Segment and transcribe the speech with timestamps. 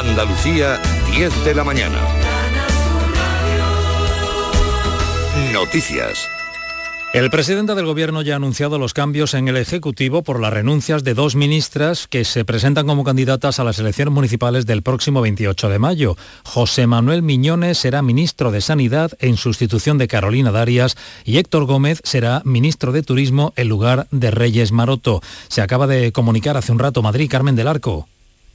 [0.00, 0.80] Andalucía,
[1.14, 1.98] 10 de la mañana.
[5.52, 6.26] Noticias.
[7.12, 11.04] El presidente del Gobierno ya ha anunciado los cambios en el Ejecutivo por las renuncias
[11.04, 15.68] de dos ministras que se presentan como candidatas a las elecciones municipales del próximo 28
[15.68, 16.16] de mayo.
[16.44, 20.96] José Manuel Miñones será ministro de Sanidad en sustitución de Carolina Darias
[21.26, 25.20] y Héctor Gómez será ministro de Turismo en lugar de Reyes Maroto.
[25.48, 28.08] Se acaba de comunicar hace un rato Madrid Carmen del Arco.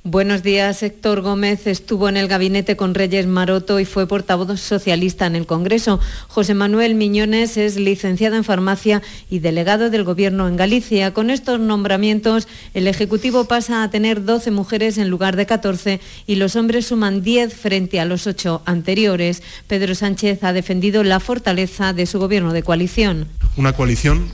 [0.07, 0.83] Buenos días.
[0.83, 5.47] Héctor Gómez estuvo en el gabinete con Reyes Maroto y fue portavoz socialista en el
[5.47, 5.99] Congreso.
[6.27, 9.01] José Manuel Miñones es licenciado en farmacia
[9.31, 11.11] y delegado del Gobierno en Galicia.
[11.11, 16.35] Con estos nombramientos, el Ejecutivo pasa a tener 12 mujeres en lugar de 14 y
[16.35, 19.41] los hombres suman 10 frente a los 8 anteriores.
[19.65, 23.27] Pedro Sánchez ha defendido la fortaleza de su Gobierno de coalición.
[23.57, 24.27] Una coalición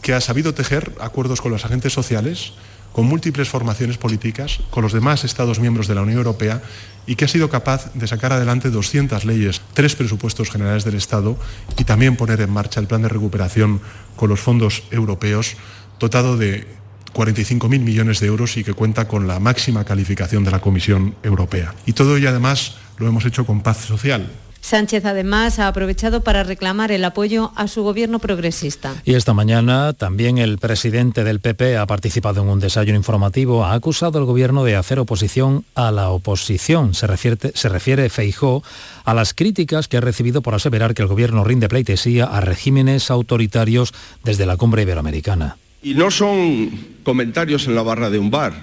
[0.00, 2.54] que ha sabido tejer acuerdos con los agentes sociales
[2.92, 6.62] con múltiples formaciones políticas, con los demás Estados miembros de la Unión Europea
[7.06, 11.36] y que ha sido capaz de sacar adelante 200 leyes, tres presupuestos generales del Estado
[11.78, 13.80] y también poner en marcha el plan de recuperación
[14.16, 15.56] con los fondos europeos,
[15.98, 16.66] dotado de
[17.14, 21.74] 45.000 millones de euros y que cuenta con la máxima calificación de la Comisión Europea.
[21.86, 24.30] Y todo ello además lo hemos hecho con paz social,
[24.62, 28.94] Sánchez además ha aprovechado para reclamar el apoyo a su gobierno progresista.
[29.04, 33.74] Y esta mañana también el presidente del PP ha participado en un desayuno informativo, ha
[33.74, 36.94] acusado al gobierno de hacer oposición a la oposición.
[36.94, 38.62] Se refiere, se refiere Feijó
[39.04, 43.10] a las críticas que ha recibido por aseverar que el gobierno rinde pleitesía a regímenes
[43.10, 43.92] autoritarios
[44.24, 45.56] desde la cumbre iberoamericana.
[45.82, 46.70] Y no son
[47.02, 48.54] comentarios en la barra de un bar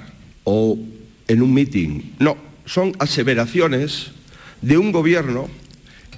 [0.46, 0.78] o
[1.28, 4.12] en un mitin, no, son aseveraciones
[4.62, 5.48] de un gobierno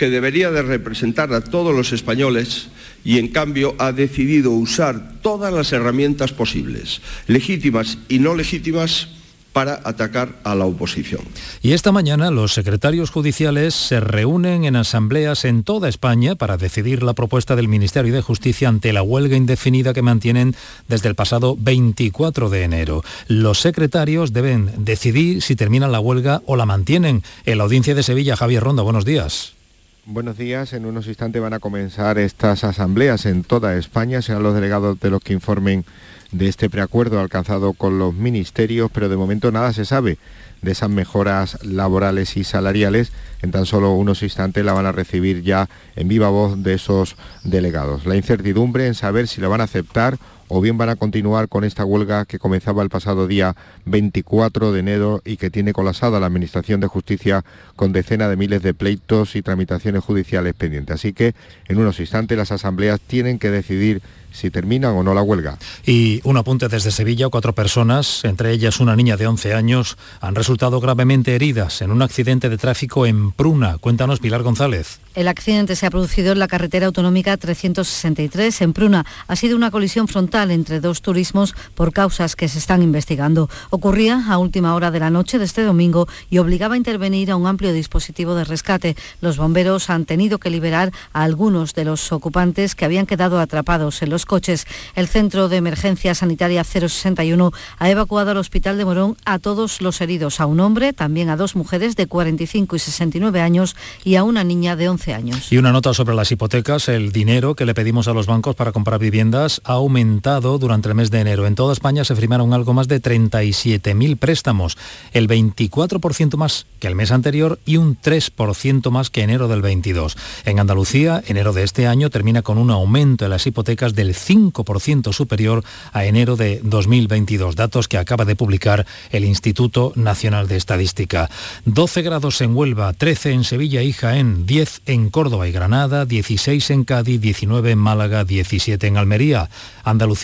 [0.01, 2.69] que debería de representar a todos los españoles
[3.05, 9.09] y en cambio ha decidido usar todas las herramientas posibles, legítimas y no legítimas,
[9.53, 11.21] para atacar a la oposición.
[11.61, 17.03] Y esta mañana los secretarios judiciales se reúnen en asambleas en toda España para decidir
[17.03, 20.55] la propuesta del Ministerio de Justicia ante la huelga indefinida que mantienen
[20.87, 23.03] desde el pasado 24 de enero.
[23.27, 27.21] Los secretarios deben decidir si terminan la huelga o la mantienen.
[27.45, 29.60] En la audiencia de Sevilla, Javier Ronda, buenos días.
[30.07, 30.73] Buenos días.
[30.73, 34.23] En unos instantes van a comenzar estas asambleas en toda España.
[34.23, 35.85] Serán los delegados de los que informen
[36.31, 40.17] de este preacuerdo alcanzado con los ministerios, pero de momento nada se sabe
[40.63, 43.11] de esas mejoras laborales y salariales.
[43.43, 47.15] En tan solo unos instantes la van a recibir ya en viva voz de esos
[47.43, 48.07] delegados.
[48.07, 50.17] La incertidumbre en saber si la van a aceptar
[50.53, 54.81] o bien van a continuar con esta huelga que comenzaba el pasado día 24 de
[54.81, 57.45] enero y que tiene colapsada la Administración de Justicia
[57.77, 60.95] con decenas de miles de pleitos y tramitaciones judiciales pendientes.
[60.95, 61.35] Así que
[61.69, 64.01] en unos instantes las asambleas tienen que decidir
[64.31, 65.57] si terminan o no la huelga.
[65.85, 70.35] Y un apunte desde Sevilla, cuatro personas, entre ellas una niña de 11 años, han
[70.35, 73.77] resultado gravemente heridas en un accidente de tráfico en Pruna.
[73.77, 74.99] Cuéntanos, Pilar González.
[75.13, 79.05] El accidente se ha producido en la carretera autonómica 363 en Pruna.
[79.27, 83.49] Ha sido una colisión frontal entre dos turismos por causas que se están investigando.
[83.69, 87.35] Ocurría a última hora de la noche de este domingo y obligaba a intervenir a
[87.35, 88.95] un amplio dispositivo de rescate.
[89.21, 94.01] Los bomberos han tenido que liberar a algunos de los ocupantes que habían quedado atrapados
[94.01, 94.65] en los coches.
[94.95, 100.01] El Centro de Emergencia Sanitaria 061 ha evacuado al Hospital de Morón a todos los
[100.01, 104.23] heridos, a un hombre, también a dos mujeres de 45 y 69 años y a
[104.23, 105.51] una niña de 11 años.
[105.51, 106.87] Y una nota sobre las hipotecas.
[106.87, 110.95] El dinero que le pedimos a los bancos para comprar viviendas ha aumentado durante el
[110.95, 111.45] mes de enero.
[111.45, 114.77] En toda España se firmaron algo más de 37.000 préstamos,
[115.11, 120.17] el 24% más que el mes anterior y un 3% más que enero del 22.
[120.45, 125.11] En Andalucía, enero de este año termina con un aumento en las hipotecas del 5%
[125.11, 131.29] superior a enero de 2022, datos que acaba de publicar el Instituto Nacional de Estadística.
[131.65, 136.69] 12 grados en Huelva, 13 en Sevilla y Jaén, 10 en Córdoba y Granada, 16
[136.69, 139.49] en Cádiz, 19 en Málaga, 17 en Almería.
[139.83, 140.20] Andalucía,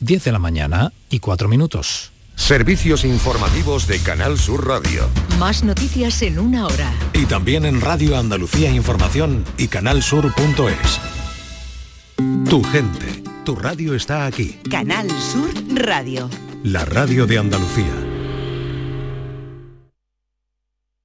[0.00, 2.10] 10 de la mañana y 4 minutos.
[2.34, 5.08] Servicios informativos de Canal Sur Radio.
[5.38, 6.92] Más noticias en una hora.
[7.12, 11.00] Y también en Radio Andalucía Información y canalsur.es.
[12.50, 14.58] Tu gente, tu radio está aquí.
[14.68, 16.28] Canal Sur Radio.
[16.64, 17.94] La radio de Andalucía.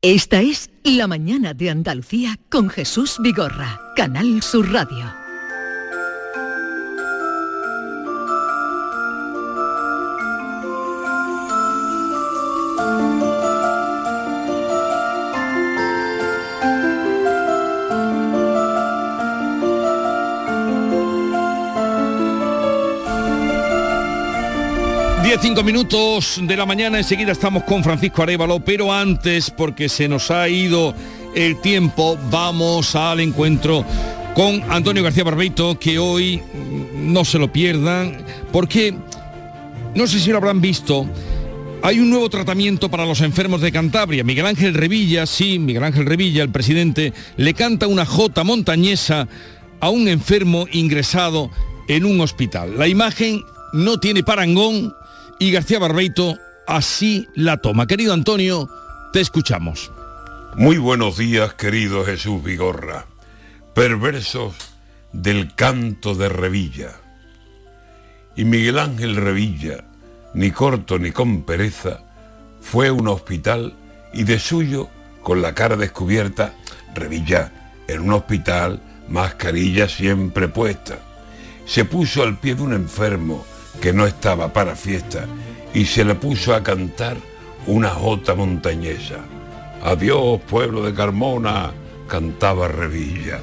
[0.01, 5.22] Esta es La mañana de Andalucía con Jesús Vigorra, Canal Sur Radio.
[25.43, 30.31] 5 minutos de la mañana, enseguida estamos con Francisco Arevalo, pero antes, porque se nos
[30.31, 30.95] ha ido
[31.35, 33.83] el tiempo, vamos al encuentro
[34.35, 36.41] con Antonio García Barbeito, que hoy
[36.95, 38.23] no se lo pierdan,
[38.53, 38.95] porque
[39.93, 41.05] no sé si lo habrán visto,
[41.81, 44.23] hay un nuevo tratamiento para los enfermos de Cantabria.
[44.23, 49.27] Miguel Ángel Revilla, sí, Miguel Ángel Revilla, el presidente, le canta una jota montañesa
[49.81, 51.51] a un enfermo ingresado
[51.89, 52.77] en un hospital.
[52.77, 53.43] La imagen
[53.73, 54.93] no tiene parangón
[55.39, 56.37] y García Barbeito
[56.67, 57.87] así la toma.
[57.87, 58.69] Querido Antonio,
[59.11, 59.91] te escuchamos.
[60.55, 63.05] Muy buenos días, querido Jesús Vigorra.
[63.73, 64.53] Perversos
[65.11, 66.91] del canto de Revilla.
[68.35, 69.83] Y Miguel Ángel Revilla,
[70.33, 71.99] ni corto ni con pereza,
[72.61, 73.75] fue a un hospital
[74.13, 74.89] y de suyo,
[75.21, 76.53] con la cara descubierta,
[76.93, 77.51] Revilla,
[77.87, 80.99] en un hospital, mascarilla siempre puesta.
[81.65, 83.45] Se puso al pie de un enfermo
[83.81, 85.25] que no estaba para fiesta
[85.73, 87.17] y se le puso a cantar
[87.65, 89.19] una jota montañesa.
[89.83, 91.71] Adiós, pueblo de Carmona,
[92.07, 93.39] cantaba Revilla.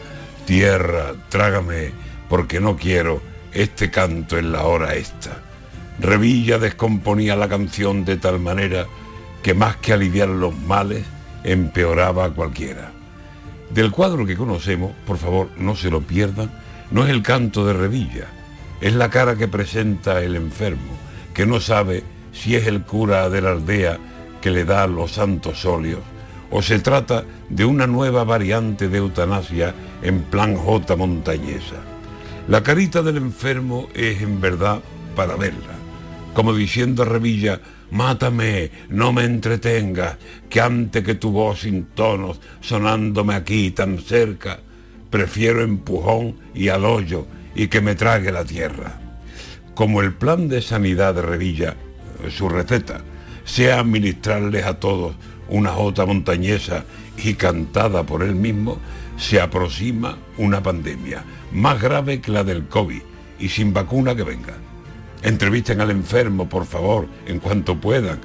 [0.47, 1.93] Tierra, trágame,
[2.29, 3.23] porque no quiero
[3.53, 5.43] este canto en la hora esta.
[5.99, 8.87] Revilla descomponía la canción de tal manera
[9.43, 11.05] que más que aliviar los males,
[11.45, 12.93] empeoraba a cualquiera.
[13.71, 16.51] Del cuadro que conocemos, por favor, no se lo pierdan,
[16.91, 18.27] no es el canto de Revilla,
[18.81, 20.97] es la cara que presenta el enfermo,
[21.35, 23.99] que no sabe si es el cura de la aldea
[24.41, 26.01] que le da los santos óleos,
[26.51, 31.77] o se trata de una nueva variante de eutanasia en plan J montañesa.
[32.49, 34.81] La carita del enfermo es en verdad
[35.15, 35.77] para verla,
[36.35, 37.61] como diciendo a Revilla,
[37.91, 40.17] mátame, no me entretengas,
[40.49, 44.61] que antes que tu voz sin tonos sonándome aquí tan cerca,
[45.11, 49.01] prefiero empujón y al hoyo y que me trague la tierra.
[49.75, 51.77] Como el plan de sanidad de Revilla,
[52.29, 53.03] su receta,
[53.45, 55.17] sea administrarles a todos
[55.49, 56.85] una jota montañesa
[57.23, 58.79] y cantada por él mismo,
[59.17, 63.03] se aproxima una pandemia más grave que la del COVID
[63.39, 64.55] y sin vacuna que venga.
[65.23, 68.21] Entrevisten al enfermo, por favor, en cuanto puedan,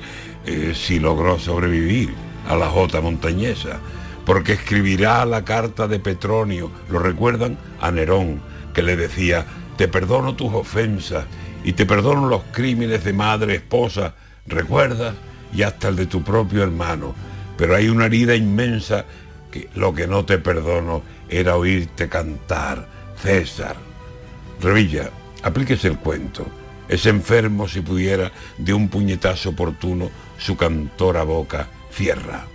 [0.45, 2.13] eh, si logró sobrevivir
[2.47, 3.79] a la jota montañesa,
[4.25, 8.41] porque escribirá la carta de Petronio, lo recuerdan, a Nerón,
[8.75, 9.45] que le decía,
[9.77, 11.25] te perdono tus ofensas
[11.63, 14.13] y te perdono los crímenes de madre, esposa,
[14.45, 15.15] recuerdas,
[15.53, 17.15] y hasta el de tu propio hermano.
[17.57, 19.05] Pero hay una herida inmensa
[19.49, 22.87] que lo que no te perdono era oírte cantar,
[23.23, 23.77] César.
[24.61, 25.09] Revilla,
[25.41, 26.45] aplíquese el cuento.
[26.89, 32.45] Es enfermo si pudiera de un puñetazo oportuno su cantora boca cierra.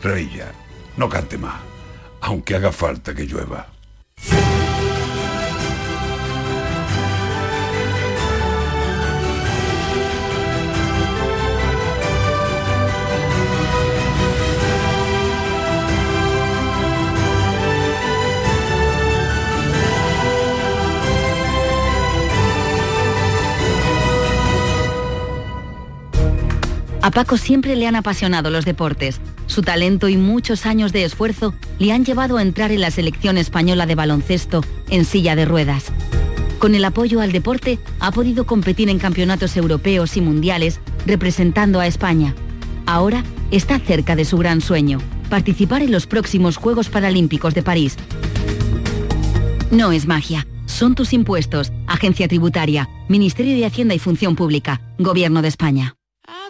[0.00, 0.52] Revilla,
[0.96, 1.60] no cante más,
[2.20, 3.77] aunque haga falta que llueva.
[27.00, 29.20] A Paco siempre le han apasionado los deportes.
[29.46, 33.38] Su talento y muchos años de esfuerzo le han llevado a entrar en la selección
[33.38, 35.92] española de baloncesto en silla de ruedas.
[36.58, 41.86] Con el apoyo al deporte ha podido competir en campeonatos europeos y mundiales representando a
[41.86, 42.34] España.
[42.84, 43.22] Ahora
[43.52, 44.98] está cerca de su gran sueño,
[45.30, 47.96] participar en los próximos Juegos Paralímpicos de París.
[49.70, 55.42] No es magia, son tus impuestos, Agencia Tributaria, Ministerio de Hacienda y Función Pública, Gobierno
[55.42, 55.97] de España.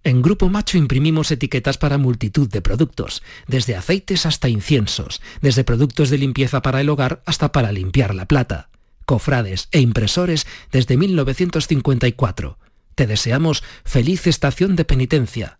[0.03, 6.09] En Grupo Macho imprimimos etiquetas para multitud de productos, desde aceites hasta inciensos, desde productos
[6.09, 8.69] de limpieza para el hogar hasta para limpiar la plata,
[9.05, 12.57] cofrades e impresores desde 1954.
[12.95, 15.59] Te deseamos feliz estación de penitencia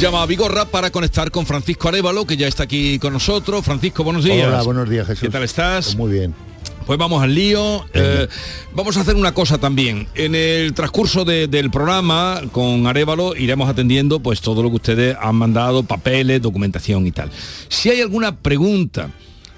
[0.00, 3.62] Llama a Vigorra para conectar con Francisco Arevalo, que ya está aquí con nosotros.
[3.64, 4.48] Francisco, buenos días.
[4.48, 5.20] Hola, buenos días, Jesús.
[5.22, 5.94] ¿Qué tal estás?
[5.94, 6.34] Muy bien.
[6.86, 7.84] Pues vamos al lío.
[7.92, 8.26] Eh,
[8.72, 10.08] vamos a hacer una cosa también.
[10.14, 15.16] En el transcurso de- del programa con Arevalo iremos atendiendo pues todo lo que ustedes
[15.20, 17.30] han mandado, papeles, documentación y tal.
[17.68, 19.10] Si hay alguna pregunta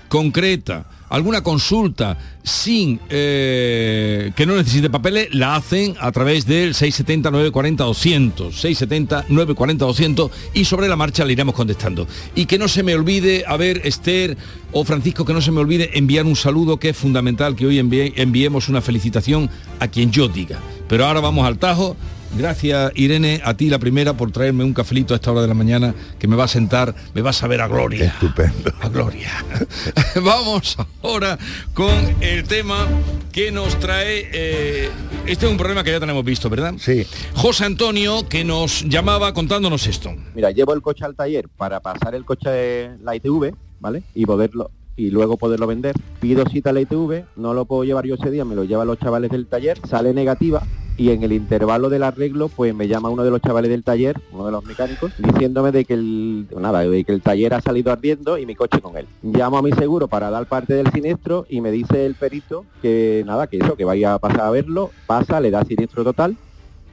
[0.09, 7.31] concreta, alguna consulta sin eh, que no necesite papeles, la hacen a través del 670
[7.31, 12.09] 940 200, 670 940 200 y sobre la marcha le iremos contestando.
[12.35, 14.39] Y que no se me olvide, a ver, Esther
[14.73, 17.79] o Francisco, que no se me olvide enviar un saludo que es fundamental que hoy
[17.79, 19.51] enviemos una felicitación
[19.81, 20.61] a quien yo diga.
[20.89, 21.95] Pero ahora vamos al tajo.
[22.37, 25.55] Gracias Irene, a ti la primera por traerme un cafelito a esta hora de la
[25.55, 28.07] mañana que me va a sentar, me va a saber a gloria.
[28.07, 28.73] Estupendo.
[28.81, 29.31] A gloria.
[30.23, 31.39] Vamos ahora
[31.75, 32.89] con el tema
[33.33, 34.31] que nos trae.
[34.33, 34.89] eh,
[35.27, 36.75] este es un problema que ya tenemos visto, ¿verdad?
[36.79, 37.07] Sí.
[37.35, 40.15] José Antonio, que nos llamaba contándonos esto.
[40.35, 44.03] Mira, llevo el coche al taller para pasar el coche de la ITV, ¿vale?
[44.15, 45.95] Y poderlo y luego poderlo vender.
[46.19, 48.87] Pido cita a la ITV, no lo puedo llevar yo ese día, me lo llevan
[48.87, 50.63] los chavales del taller, sale negativa
[50.97, 54.21] y en el intervalo del arreglo pues me llama uno de los chavales del taller,
[54.33, 57.93] uno de los mecánicos, diciéndome de que el nada, de que el taller ha salido
[57.93, 59.07] ardiendo y mi coche con él.
[59.23, 63.23] Llamo a mi seguro para dar parte del siniestro y me dice el perito que
[63.27, 66.37] nada, que eso, que vaya a pasar a verlo, pasa, le da siniestro total,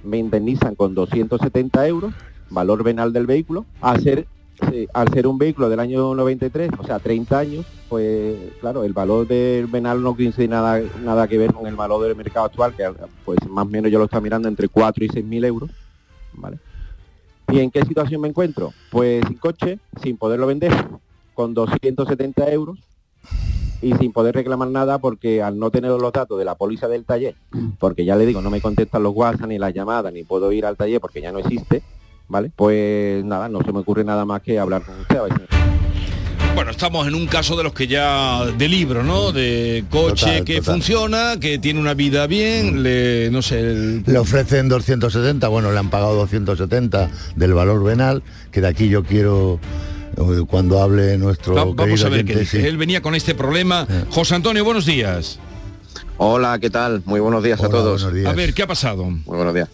[0.03, 2.13] me indemnizan con 270 euros,
[2.49, 4.27] valor venal del vehículo, a ser,
[4.93, 9.27] al ser un vehículo del año 93, o sea, 30 años, pues claro, el valor
[9.27, 12.89] del venal no tiene nada, nada que ver con el valor del mercado actual, que
[13.25, 15.69] pues más o menos yo lo estoy mirando entre 4 y 6 mil euros,
[16.33, 16.59] ¿vale?
[17.51, 18.73] ¿Y en qué situación me encuentro?
[18.91, 20.71] Pues sin coche, sin poderlo vender,
[21.33, 22.77] con 270 euros
[23.81, 27.05] y sin poder reclamar nada porque al no tener los datos de la póliza del
[27.05, 27.35] taller,
[27.79, 30.65] porque ya le digo, no me contestan los WhatsApp ni las llamadas, ni puedo ir
[30.65, 31.81] al taller porque ya no existe,
[32.29, 32.51] ¿vale?
[32.55, 35.17] Pues nada, no se me ocurre nada más que hablar con usted.
[35.17, 35.33] a ver
[36.55, 39.31] Bueno, estamos en un caso de los que ya de libro, ¿no?
[39.31, 40.73] De coche Total, que total.
[40.75, 45.79] funciona, que tiene una vida bien, le, no sé, el- Le ofrecen 270, bueno, le
[45.79, 49.59] han pagado 270 del valor venal, que de aquí yo quiero,
[50.17, 52.61] eh, cuando hable nuestro Va- vamos a ver qué dice.
[52.61, 52.67] sí.
[52.67, 53.87] Él venía con este problema.
[54.09, 55.39] José Antonio, buenos días.
[56.17, 57.01] Hola, ¿qué tal?
[57.05, 58.03] Muy buenos días a todos.
[58.03, 59.05] A ver, ¿qué ha pasado?
[59.05, 59.69] Muy buenos días.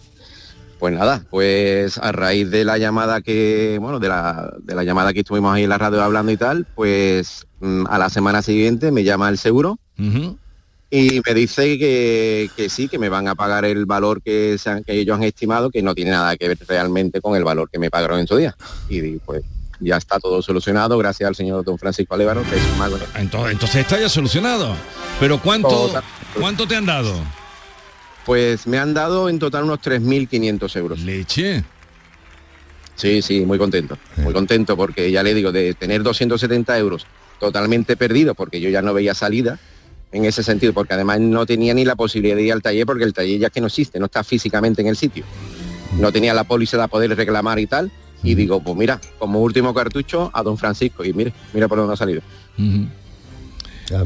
[0.78, 5.12] Pues nada, pues a raíz de la llamada que, bueno, de la, de la llamada
[5.14, 8.90] que estuvimos ahí en la radio hablando y tal, pues mm, a la semana siguiente
[8.92, 9.78] me llama el seguro
[10.90, 14.68] y me dice que, que sí, que me van a pagar el valor que, se
[14.70, 17.70] han- que ellos han estimado, que no tiene nada que ver realmente con el valor
[17.70, 18.54] que me pagaron en su día.
[18.90, 19.42] Y digo, pues
[19.80, 22.98] ya está todo solucionado gracias al señor don Francisco Alévaro, que es un mago.
[23.16, 24.74] Entonces, entonces está ya solucionado.
[25.18, 25.68] Pero ¿cuánto.
[26.38, 27.14] ¿cuánto te han dado?
[28.26, 31.00] Pues me han dado en total unos 3.500 euros.
[31.00, 31.64] Leche.
[32.96, 33.96] Sí, sí, muy contento.
[34.16, 37.06] Muy contento porque ya le digo, de tener 270 euros
[37.38, 39.60] totalmente perdido, porque yo ya no veía salida
[40.10, 43.04] en ese sentido, porque además no tenía ni la posibilidad de ir al taller, porque
[43.04, 45.24] el taller ya que no existe, no está físicamente en el sitio.
[45.98, 47.92] No tenía la póliza de poder reclamar y tal.
[48.22, 51.04] Y digo, pues mira, como último cartucho a don Francisco.
[51.04, 52.22] Y mire, mira por dónde ha salido.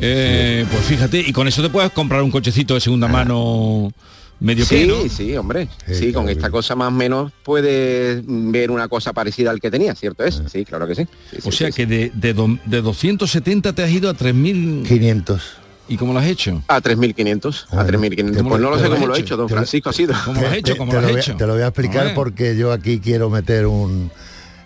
[0.01, 3.93] Eh, pues fíjate, y con eso te puedes comprar un cochecito de segunda mano
[4.41, 5.09] medio sí, que, ¿no?
[5.09, 5.69] sí, hombre.
[5.91, 9.95] Sí, con esta cosa más o menos puedes ver una cosa parecida al que tenía,
[9.95, 10.43] ¿cierto es?
[10.51, 11.07] Sí, claro que sí.
[11.31, 14.15] Sí, O sí, sea sí, que de, de, do- de 270 te has ido a
[14.15, 14.87] 3.000...
[14.87, 15.43] 500.
[15.89, 16.63] ¿Y cómo lo has hecho?
[16.69, 17.65] A 3.500.
[17.71, 18.37] A 3.500.
[18.37, 19.37] ¿Cómo Pues no lo sé cómo cómo lo he hecho?
[19.37, 20.15] don Te lo- Francisco ha sido.
[20.25, 20.73] ¿Cómo lo has hecho?
[20.73, 21.37] Te- ¿Cómo te lo has voy a- hecho?
[21.37, 24.11] Te lo voy a explicar porque yo aquí quiero meter un...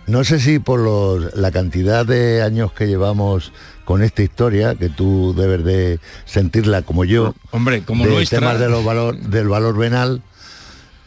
[0.07, 3.51] No sé si por los- la cantidad de años que llevamos
[3.85, 8.39] con esta historia, que tú debes de sentirla como yo, Hombre, como de nuestra...
[8.39, 10.21] temas de los valor, del valor venal,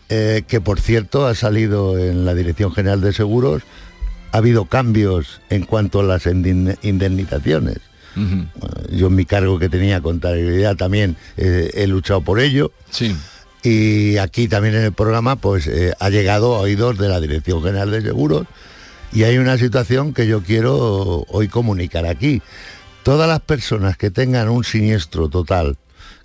[0.08, 3.62] eh, que por cierto ha salido en la Dirección General de Seguros,
[4.32, 7.78] ha habido cambios en cuanto a las indemn- indemnizaciones.
[8.90, 12.73] Yo en mi cargo que tenía contabilidad también eh, he luchado por ello.
[12.90, 13.14] Sí.
[13.62, 17.62] Y aquí también en el programa pues eh, ha llegado a oídos de la Dirección
[17.62, 18.47] General de Seguros
[19.12, 22.43] y hay una situación que yo quiero hoy comunicar aquí.
[23.03, 25.77] Todas las personas que tengan un siniestro total,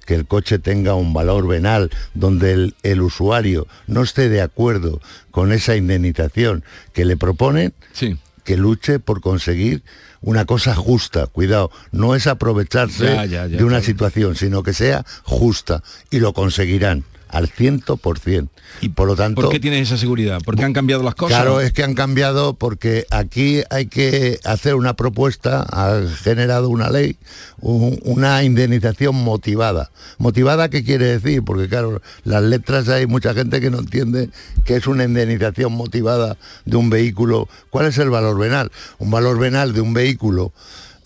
[0.06, 5.00] que el coche tenga un valor venal, donde el, el usuario no esté de acuerdo
[5.32, 8.18] con esa indemnización que le proponen, Sí.
[8.44, 9.84] que luche por conseguir
[10.20, 11.28] una cosa justa.
[11.28, 16.20] Cuidado, no es aprovecharse Ya, ya, ya, de una situación, sino que sea justa y
[16.20, 18.50] lo conseguirán al ciento por cien.
[18.82, 20.40] Y por lo tanto, ¿Por qué tienes esa seguridad?
[20.46, 21.36] ¿Porque han cambiado las cosas?
[21.38, 26.90] Claro, es que han cambiado porque aquí hay que hacer una propuesta, ha generado una
[26.90, 27.18] ley,
[27.60, 29.92] un- una indemnización motivada.
[30.18, 31.44] ¿Motivada qué quiere decir?
[31.44, 34.30] Porque claro, las letras hay mucha gente que no entiende
[34.66, 37.48] qué es una indemnización motivada de un vehículo.
[37.70, 38.72] ¿Cuál es el valor venal?
[39.00, 40.54] Un valor venal de un vehículo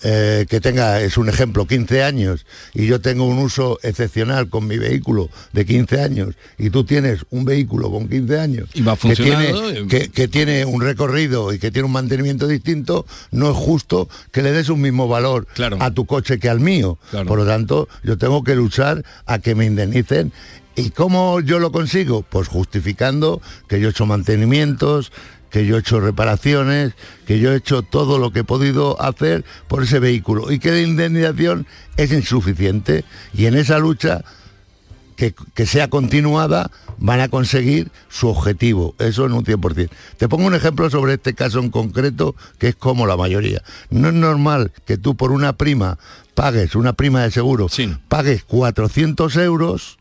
[0.03, 4.67] eh, que tenga, es un ejemplo, 15 años y yo tengo un uso excepcional con
[4.67, 8.95] mi vehículo de 15 años y tú tienes un vehículo con 15 años Y va
[8.97, 9.85] que tiene, eh.
[9.89, 14.41] que, que tiene un recorrido y que tiene un mantenimiento distinto, no es justo que
[14.41, 15.47] le des un mismo valor
[15.79, 16.97] a tu coche que al mío.
[17.09, 17.27] Claro.
[17.27, 20.31] Por lo tanto, yo tengo que luchar a que me indemnicen.
[20.75, 22.21] ¿Y cómo yo lo consigo?
[22.21, 25.11] Pues justificando que yo he hecho mantenimientos,
[25.49, 26.93] que yo he hecho reparaciones,
[27.25, 30.71] que yo he hecho todo lo que he podido hacer por ese vehículo y que
[30.71, 33.05] la indemnización es insuficiente.
[33.33, 34.23] Y en esa lucha
[35.15, 39.89] que, que sea continuada, van a conseguir su objetivo, eso en un 100%.
[40.17, 43.63] Te pongo un ejemplo sobre este caso en concreto, que es como la mayoría.
[43.89, 45.97] No es normal que tú por una prima
[46.35, 47.67] pagues, una prima de seguro,
[48.07, 49.97] pagues 400 euros,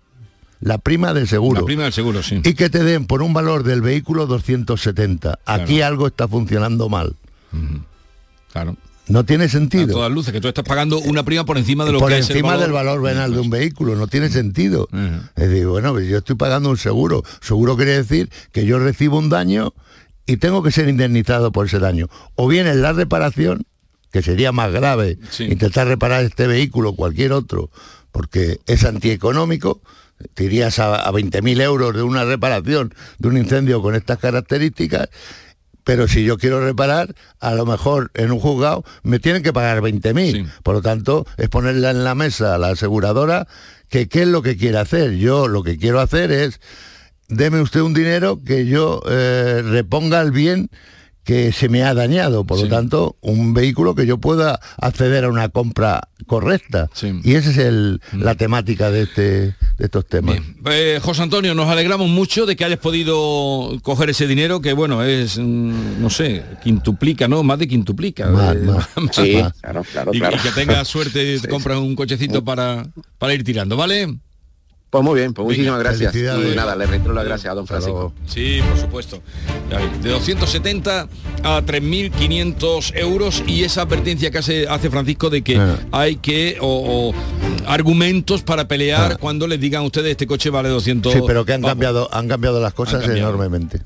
[0.60, 1.60] la prima de seguro.
[1.60, 2.40] La prima del seguro, sí.
[2.44, 5.38] Y que te den por un valor del vehículo 270.
[5.44, 7.14] Aquí algo está funcionando mal.
[8.52, 8.76] Claro.
[9.08, 9.86] No tiene A sentido.
[9.94, 12.28] todas luces, que tú estás pagando una prima por encima de lo por que es
[12.28, 12.62] el encima valor.
[12.64, 14.88] del valor venal de un vehículo, no tiene sentido.
[15.36, 17.22] Es decir, bueno, pues yo estoy pagando un seguro.
[17.40, 19.74] Seguro quiere decir que yo recibo un daño
[20.26, 22.08] y tengo que ser indemnizado por ese daño.
[22.34, 23.64] O bien en la reparación,
[24.10, 27.70] que sería más grave, intentar reparar este vehículo o cualquier otro,
[28.10, 29.80] porque es antieconómico,
[30.34, 35.08] te irías a, a 20.000 euros de una reparación de un incendio con estas características,
[35.86, 39.82] pero si yo quiero reparar, a lo mejor en un juzgado me tienen que pagar
[39.82, 40.50] 20.000.
[40.64, 43.46] Por lo tanto, es ponerla en la mesa a la aseguradora
[43.88, 45.12] que qué es lo que quiere hacer.
[45.12, 46.60] Yo lo que quiero hacer es,
[47.28, 50.70] deme usted un dinero que yo eh, reponga el bien
[51.26, 52.44] que se me ha dañado.
[52.44, 56.88] Por lo tanto, un vehículo que yo pueda acceder a una compra correcta.
[57.24, 60.38] Y esa es el, la temática de, este, de estos temas.
[60.70, 65.02] Eh, José Antonio, nos alegramos mucho de que hayas podido coger ese dinero que, bueno,
[65.02, 67.42] es, mm, no sé, quintuplica, ¿no?
[67.42, 68.28] Más de quintuplica.
[68.28, 68.88] Más, Eh, más.
[69.10, 70.36] Sí, claro, claro, y, claro.
[70.36, 72.86] y que tengas suerte, te compras un cochecito para,
[73.18, 74.16] para ir tirando, ¿vale?
[74.88, 76.14] Pues muy bien, pues muchísimas Venga, gracias.
[76.14, 78.12] Y nada, le reitero las gracias a don Francisco.
[78.26, 79.20] Sí, por supuesto.
[80.00, 81.08] De 270
[81.42, 85.76] a 3.500 euros y esa advertencia que hace, hace Francisco de que Ah.
[85.90, 87.14] hay que, o, o,
[87.66, 91.52] argumentos para pelear cuando les digan a ustedes este coche vale 200 Sí, pero que
[91.52, 93.28] han cambiado, han cambiado las cosas cambiado.
[93.30, 93.80] enormemente.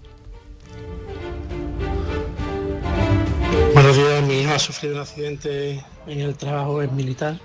[3.75, 7.39] Buenos días, mi hijo ha sufrido un accidente en el trabajo, es militar.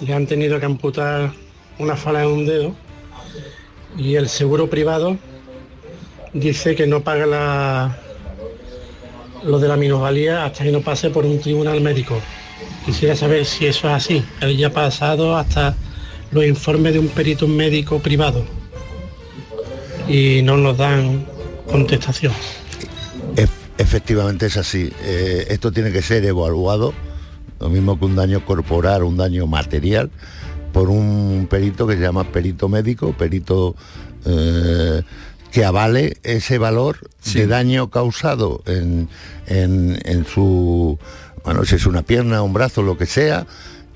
[0.00, 1.32] Le han tenido que amputar
[1.78, 2.74] una fala en un dedo
[3.96, 5.16] y el seguro privado
[6.32, 7.98] dice que no paga la,
[9.44, 12.20] lo de la minusvalía hasta que no pase por un tribunal médico.
[12.84, 14.24] Quisiera saber si eso es así.
[14.40, 15.74] Él ya ha pasado hasta
[16.30, 18.44] los informes de un perito médico privado
[20.08, 21.26] y no nos dan
[21.70, 22.32] contestación.
[23.78, 24.92] Efectivamente es así.
[25.04, 26.92] Eh, esto tiene que ser evaluado,
[27.60, 30.10] lo mismo que un daño corporal, un daño material,
[30.78, 33.74] por un perito que se llama perito médico, perito
[34.24, 35.02] eh,
[35.50, 36.98] que avale ese valor
[37.34, 39.08] de daño causado en,
[39.48, 40.96] en, su,
[41.42, 43.44] bueno, si es una pierna, un brazo, lo que sea,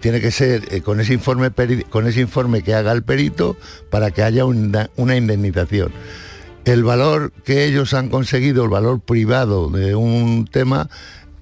[0.00, 1.52] tiene que ser eh, con, ese informe
[1.88, 3.56] con ese informe que haga el perito
[3.88, 5.92] para que haya una, una indemnización.
[6.64, 10.90] El valor que ellos han conseguido, el valor privado de un tema,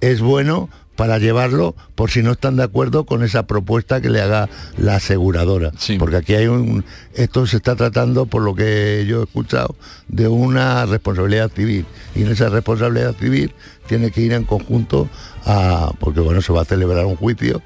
[0.01, 0.69] es bueno
[1.01, 4.97] para llevarlo por si no están de acuerdo con esa propuesta que le haga la
[4.97, 5.71] aseguradora.
[5.97, 6.85] Porque aquí hay un...
[7.15, 9.75] Esto se está tratando, por lo que yo he escuchado,
[10.07, 11.87] de una responsabilidad civil.
[12.13, 13.51] Y en esa responsabilidad civil
[13.87, 15.09] tiene que ir en conjunto
[15.43, 15.91] a...
[15.99, 17.63] porque bueno, se va a celebrar un juicio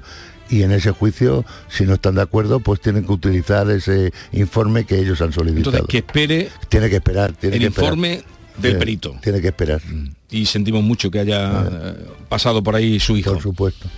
[0.48, 4.86] y en ese juicio, si no están de acuerdo, pues tienen que utilizar ese informe
[4.86, 5.76] que ellos han solicitado.
[5.76, 6.48] Entonces, que espere...
[6.70, 7.34] Tiene que esperar.
[7.34, 8.24] Tiene el que informe
[8.58, 9.16] del perito.
[9.22, 9.82] Tiene que esperar.
[10.30, 13.32] Y sentimos mucho que haya eh, pasado por ahí su hijo.
[13.32, 13.88] Por supuesto.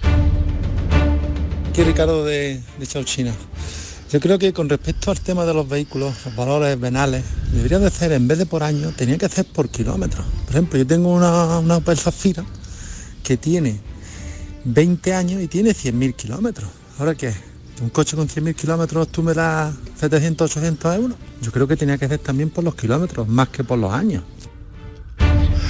[1.70, 3.32] Aquí Ricardo de, de Chauchina.
[4.10, 7.90] Yo creo que con respecto al tema de los vehículos, los valores venales, debería de
[7.90, 10.24] ser, en vez de por año, tenía que hacer por kilómetros.
[10.46, 12.42] Por ejemplo, yo tengo una, una Opel Zafira
[13.22, 13.78] que tiene
[14.64, 16.70] 20 años y tiene 100.000 kilómetros.
[16.98, 17.34] ¿Ahora qué?
[17.82, 21.18] ¿Un coche con 100.000 kilómetros tú me das 700, 800 euros?
[21.42, 24.24] Yo creo que tenía que ser también por los kilómetros, más que por los años.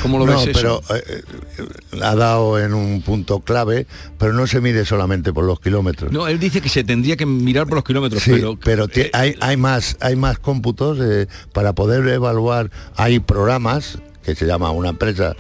[0.03, 1.23] ¿Cómo lo no, ves pero eh,
[1.59, 3.87] eh, ha dado en un punto clave,
[4.19, 6.13] pero no se mide solamente por los kilómetros.
[6.13, 9.11] No, él dice que se tendría que mirar por los kilómetros, sí, pero, pero eh,
[9.13, 10.99] hay, hay, más, hay más cómputos
[11.53, 12.71] para poder evaluar.
[12.97, 15.35] Hay programas que se llama una empresa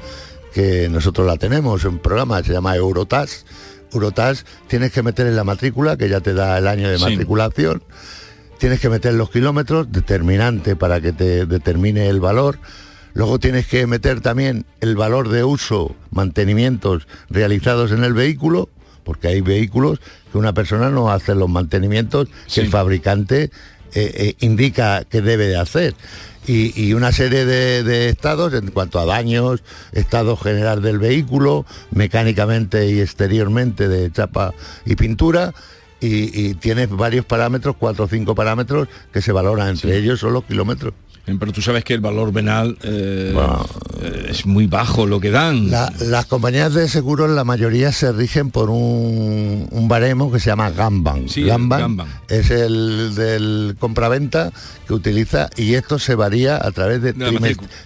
[0.52, 3.44] que nosotros la tenemos, un programa se llama Eurotas.
[3.92, 7.82] Eurotas tienes que meter en la matrícula, que ya te da el año de matriculación,
[8.58, 12.58] tienes que meter los kilómetros, determinante para que te determine el valor.
[13.18, 18.68] Luego tienes que meter también el valor de uso, mantenimientos realizados en el vehículo,
[19.02, 19.98] porque hay vehículos
[20.30, 23.50] que una persona no hace los mantenimientos que el fabricante eh,
[23.94, 25.96] eh, indica que debe de hacer
[26.46, 33.00] y, una serie de, estados en cuanto a daños, estado general del vehículo, mecánicamente y
[33.00, 34.54] exteriormente de chapa
[34.86, 35.54] y pintura.
[36.00, 40.44] Y, tienes varios parámetros, cuatro o cinco parámetros que se valoran, entre ellos son los
[40.44, 40.94] kilómetros.
[41.38, 43.34] Pero tú sabes que el valor venal eh,
[44.00, 45.70] es muy bajo lo que dan.
[45.70, 51.26] las compañías de seguros, la mayoría se rigen por un, baremo que se llama Gamban.
[51.34, 54.52] Gamban, es el del compraventa
[54.86, 57.14] que utiliza y esto se varía a través de,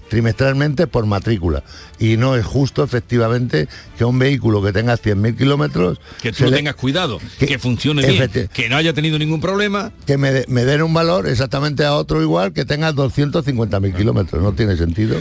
[0.09, 1.63] trimestralmente por matrícula.
[1.99, 6.01] Y no es justo efectivamente que un vehículo que tenga 100.000 kilómetros...
[6.21, 9.93] Que tú tengas cuidado, que, funcione bien, que no haya tenido ningún problema.
[10.07, 14.43] Que me, me den un valor exactamente a otro igual que tenga 250.000 kilómetros.
[14.43, 15.17] No tiene sentido.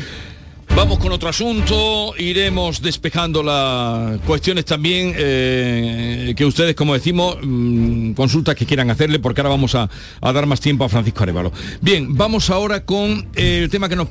[0.76, 8.14] Vamos con otro asunto, iremos despejando las cuestiones también eh, que ustedes, como decimos, mm,
[8.14, 9.90] consultas que quieran hacerle, porque ahora vamos a,
[10.22, 11.52] dar más tiempo a Francisco Arevalo.
[11.82, 14.08] Bien, vamos ahora con el tema que nos,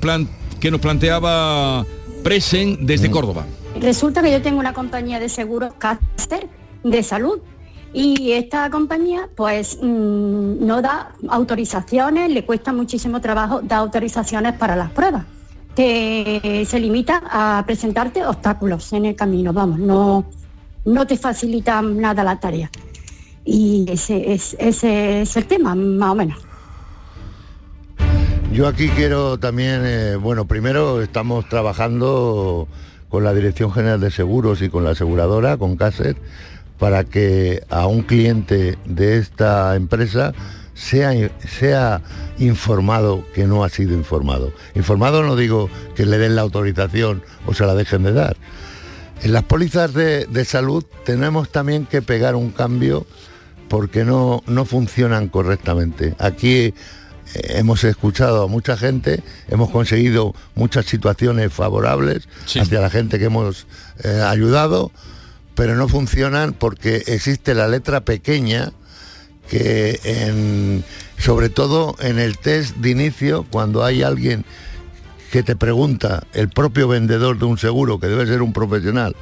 [0.60, 1.86] que nos planteaba
[2.22, 3.12] Presen desde mm.
[3.12, 3.46] Córdoba.
[3.80, 6.46] Resulta que yo tengo una compañía de seguros Caster
[6.84, 7.38] de salud
[7.94, 14.76] y esta compañía pues mm, no da autorizaciones, le cuesta muchísimo trabajo dar autorizaciones para
[14.76, 15.24] las pruebas
[15.74, 20.24] te, se limita a presentarte obstáculos en el camino, vamos, no,
[20.84, 22.70] no te facilita nada la tarea.
[23.44, 24.54] Y ese es,
[24.84, 26.38] el tema, más o menos.
[28.52, 32.68] Yo aquí quiero también, eh, bueno, primero estamos trabajando
[33.08, 36.16] con la Dirección General de Seguros y con la aseguradora, con CASER,
[36.78, 40.32] para que a un cliente de esta empresa
[40.80, 42.02] sea,
[42.38, 44.52] informado que no ha sido informado.
[44.74, 48.36] Informado no digo que le den la autorización o se la dejen de dar.
[49.22, 53.06] En las pólizas de, salud tenemos también que pegar un cambio
[53.68, 56.14] porque no, no funcionan correctamente.
[56.18, 56.72] Aquí eh,
[57.34, 62.26] hemos escuchado a mucha gente, hemos conseguido muchas situaciones favorables
[62.58, 63.66] hacia la gente que hemos
[64.02, 64.90] eh, ayudado,
[65.54, 68.72] pero no funcionan porque existe la letra pequeña
[69.50, 70.82] que
[71.18, 74.44] sobre todo en el test de inicio, cuando hay alguien
[75.30, 79.14] que te pregunta, el propio vendedor de un seguro, que debe ser un profesional,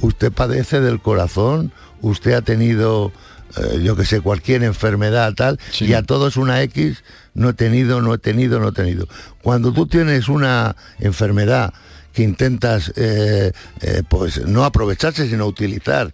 [0.00, 3.12] usted padece del corazón, usted ha tenido
[3.56, 7.02] eh, yo que sé, cualquier enfermedad tal, y a todos una X,
[7.34, 9.08] no he tenido, no he tenido, no he tenido.
[9.42, 11.74] Cuando tú tienes una enfermedad
[12.12, 16.12] que intentas, eh, eh, pues no aprovecharse, sino utilizar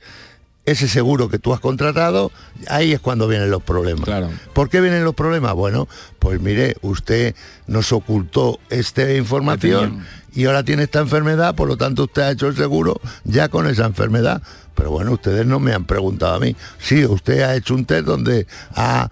[0.67, 2.31] ese seguro que tú has contratado,
[2.69, 4.05] ahí es cuando vienen los problemas.
[4.05, 4.31] Claro.
[4.53, 5.55] ¿Por qué vienen los problemas?
[5.55, 7.35] Bueno, pues mire, usted
[7.67, 12.49] nos ocultó esta información y ahora tiene esta enfermedad, por lo tanto usted ha hecho
[12.49, 14.43] el seguro ya con esa enfermedad.
[14.75, 16.55] Pero bueno, ustedes no me han preguntado a mí.
[16.79, 19.11] Sí, usted ha hecho un test donde ha,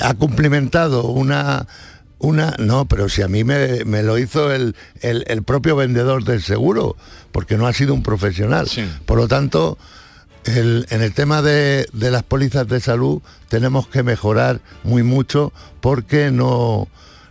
[0.00, 1.66] ha cumplimentado una...
[2.24, 6.22] Una, no, pero si a mí me, me lo hizo el, el- el propio vendedor
[6.22, 6.94] del seguro,
[7.32, 8.68] porque no ha sido un profesional.
[9.06, 9.76] Por lo tanto,
[10.44, 15.52] el- en el tema de, de las pólizas de salud tenemos que mejorar muy mucho
[15.80, 16.88] porque no,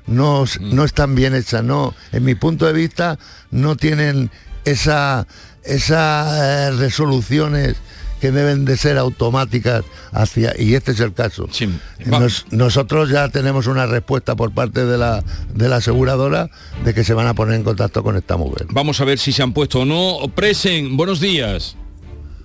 [0.07, 1.63] no, no están bien hechas.
[1.63, 3.17] No, en mi punto de vista
[3.51, 4.29] no tienen
[4.65, 5.27] esa,
[5.63, 7.75] esas eh, resoluciones
[8.19, 11.47] que deben de ser automáticas hacia y este es el caso
[12.05, 15.23] Nos- nosotros ya tenemos una respuesta por parte de la
[15.55, 16.47] de la aseguradora
[16.85, 19.31] de que se van a poner en contacto con esta mujer Vamos a ver si
[19.31, 20.19] se han puesto o no.
[20.35, 21.75] Presen, buenos días.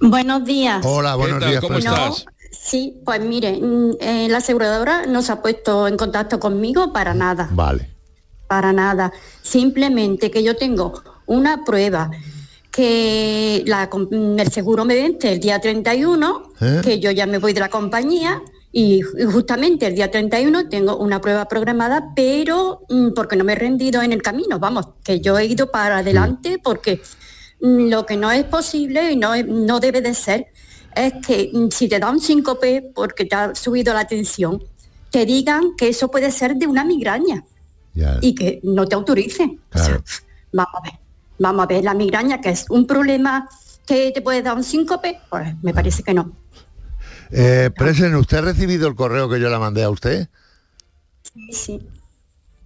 [0.00, 0.84] Buenos días.
[0.84, 1.60] Hola, buenos días.
[1.60, 1.94] ¿Cómo Fran.
[1.94, 2.26] estás?
[2.50, 7.14] Sí, pues mire, mm, eh, la aseguradora no se ha puesto en contacto conmigo para
[7.14, 7.90] nada, Vale.
[8.48, 9.12] para nada.
[9.42, 12.10] Simplemente que yo tengo una prueba
[12.70, 16.80] que la com- el seguro me vence el día 31, ¿Eh?
[16.82, 21.20] que yo ya me voy de la compañía y, justamente el día 31 tengo una
[21.20, 25.38] prueba programada, pero mm, porque no me he rendido en el camino, vamos, que yo
[25.38, 27.00] he ido para adelante porque mm,
[27.60, 30.48] lo que no es posible y no, no debe de ser
[30.94, 34.62] es que mm, si te da un síncope porque te ha subido la tensión,
[35.10, 37.44] te digan que eso puede ser de una migraña
[38.20, 39.60] y que no te autoricen.
[39.74, 40.02] O sea,
[40.52, 40.98] vamos a ver,
[41.38, 43.48] vamos a ver, la migraña que es un problema
[43.86, 46.32] que te puede dar un síncope, pues me parece que no.
[47.30, 50.28] Eh, Presen, ¿usted ha recibido el correo que yo le mandé a usted?
[51.22, 51.88] Sí, sí,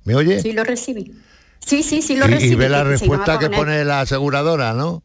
[0.05, 0.41] ¿Me oye?
[0.41, 1.15] sí lo recibí.
[1.65, 2.53] Sí, sí, sí lo y, recibí.
[2.53, 5.03] y ve la respuesta que pone la aseguradora, ¿no?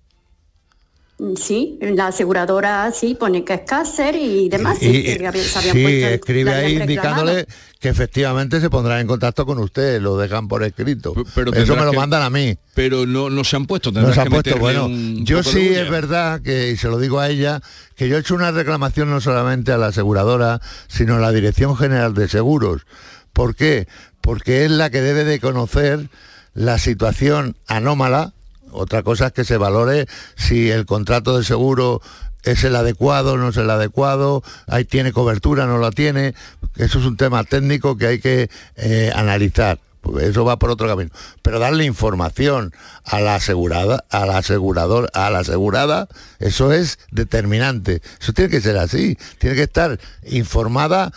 [1.18, 4.78] Mm, Sí, la aseguradora sí pone que es cáncer y demás.
[4.82, 6.82] Y- sí, y- había- escribe ahí reclamado.
[6.92, 7.48] indicándole
[7.80, 11.14] que efectivamente se pondrán en contacto con usted, lo dejan por escrito.
[11.34, 12.58] Pero Eso me lo que- mandan a mí.
[12.74, 13.92] Pero no, no se han puesto.
[13.94, 14.90] No se ha que puesto, bueno,
[15.24, 17.62] yo sí es verdad que, y se lo digo a ella,
[17.96, 21.78] que yo he hecho una reclamación no solamente a la aseguradora, sino a la Dirección
[21.78, 22.86] General de Seguros.
[23.32, 23.88] ¿Por qué?
[24.20, 26.10] Porque es la que debe de conocer
[26.56, 28.34] la situación anómala.
[28.72, 32.02] Otra cosa es que se valore si el contrato de seguro
[32.44, 36.34] es el adecuado, no es el adecuado, ahí tiene cobertura, no la tiene.
[36.76, 39.80] Eso es un tema técnico que hay que eh, analizar.
[40.22, 41.10] Eso va por otro camino.
[41.42, 46.08] Pero darle información a la asegurada, a la asegurador, a la asegurada,
[46.40, 48.02] eso es determinante.
[48.22, 49.18] Eso tiene que ser así.
[49.40, 51.12] Tiene que estar informada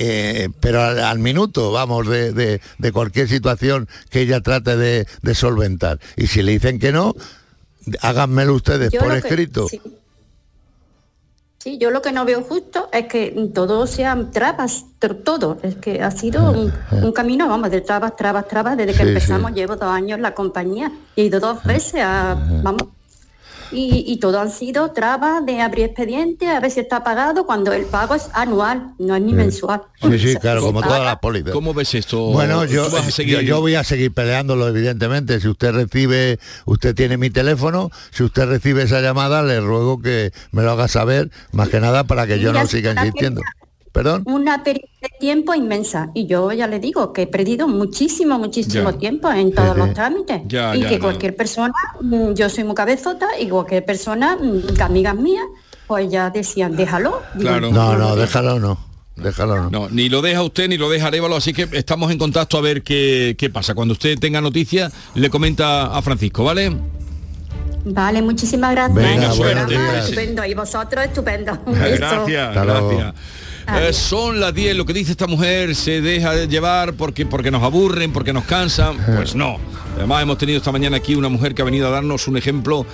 [0.00, 5.06] eh, pero al, al minuto, vamos, de, de- de cualquier situación que ella trate de,
[5.22, 6.00] de solventar.
[6.16, 7.14] Y si le dicen que no,
[8.00, 9.68] háganmelo ustedes Yo por lo que- escrito.
[9.68, 9.80] sí.
[11.62, 15.58] Sí, yo lo que no veo justo es que todo sean trabas, tr- todo.
[15.62, 18.78] Es que ha sido un, un camino, vamos, de trabas, trabas, trabas.
[18.78, 20.90] Desde que Sí, empezamos llevo dos años en la compañía.
[21.16, 22.84] y He ido dos veces a, vamos.
[23.72, 27.72] Y, y todo han sido trabas de abrir expediente, a ver si está pagado, cuando
[27.72, 29.82] el pago es anual, no es ni mensual.
[30.02, 31.52] Sí, sí, claro, como todas las pólizas.
[31.52, 32.18] ¿Cómo ves esto?
[32.26, 35.40] Bueno, yo, ¿Tú vas a seguir- yo, yo voy a seguir peleándolo, evidentemente.
[35.40, 40.32] Si usted recibe, usted tiene mi teléfono, si usted recibe esa llamada, le ruego que
[40.50, 43.42] me lo haga saber, más que nada para que yo no siga insistiendo.
[43.92, 44.22] ¿Perdón?
[44.26, 46.10] Una pérdida de tiempo inmensa.
[46.14, 48.98] Y yo ya le digo que he perdido muchísimo, muchísimo Ya.
[48.98, 50.42] tiempo en todos los trámites.
[50.46, 54.74] Ya, y ya, que cualquier persona, mm, yo soy muy cabezota, y cualquier persona, mm,
[54.76, 55.44] que amigas mías,
[55.88, 57.20] pues ya decían, déjalo.
[57.34, 57.58] Digo.
[57.60, 58.78] No, no, déjalo no.
[59.16, 59.70] Déjalo no.
[59.70, 62.60] No, ni lo deja usted ni lo deja Arevalo, así que estamos en contacto a
[62.60, 63.74] ver qué, qué pasa.
[63.74, 66.74] Cuando usted tenga noticias, le comenta a Francisco, ¿vale?
[67.84, 68.96] Vale, muchísimas gracias.
[68.96, 69.98] Venga.
[69.98, 70.44] Estupendo.
[70.44, 71.58] Y vosotros, estupendo.
[71.66, 73.14] Gracias.
[73.78, 77.50] Eh, son las 10, lo que dice esta mujer se deja de llevar porque, porque
[77.50, 78.96] nos aburren, porque nos cansan.
[79.16, 79.58] Pues no.
[79.96, 82.86] Además hemos tenido esta mañana aquí una mujer que ha venido a darnos un ejemplo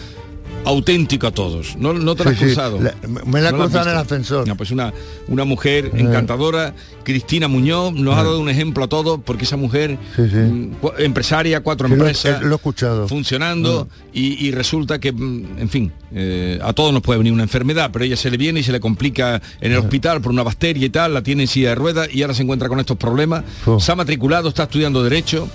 [0.67, 1.77] auténtico a todos.
[1.79, 2.55] No, no te la has Sí, sí.
[2.55, 2.81] cruzado.
[2.81, 4.47] La- me la he ¿No has cruzado en el ascensor.
[4.49, 4.93] No, pues una,
[5.29, 6.75] una mujer encantadora,
[7.05, 11.61] Cristina Muñoz, nos ha dado un ejemplo a todos porque esa mujer mm, cu- empresaria,
[11.63, 13.07] cuatro lo- empresas, eh, lo he escuchado.
[13.09, 17.45] funcionando y, y resulta que, mm, en fin, eh, a todos nos puede venir una
[17.45, 20.43] enfermedad, pero ella se le viene y se le complica en el hospital por una
[20.43, 22.97] bacteria y tal, la tiene en silla de ruedas y ahora se encuentra con estos
[22.97, 23.45] problemas.
[23.79, 25.49] Se ha matriculado, está estudiando Derecho.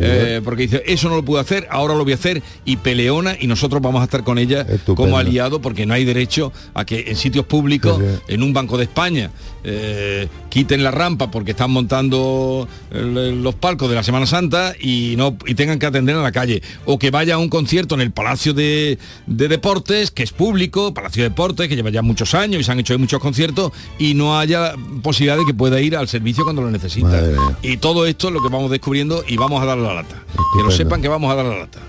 [0.00, 3.36] Eh, porque dice, eso no lo pude hacer, ahora lo voy a hacer, y peleona,
[3.38, 7.04] y nosotros vamos a estar con ella como aliado, porque no hay derecho a que
[7.08, 9.30] en sitios públicos, en un Banco de España,
[9.68, 15.36] eh, quiten la rampa porque están montando los palcos de la Semana Santa y no
[15.44, 16.62] y tengan que atender en la calle.
[16.84, 21.24] O que vaya a un concierto en el Palacio de, Deportes que es público Palacio
[21.24, 24.38] de Deportes que lleva ya muchos años y se han hecho muchos conciertos y no
[24.38, 27.20] haya posibilidad de que pueda ir al servicio cuando lo necesita.
[27.60, 30.22] Y todo esto es lo que vamos descubriendo y vamos a darle la lata.
[30.56, 31.80] Que lo sepan que vamos a dar la lata.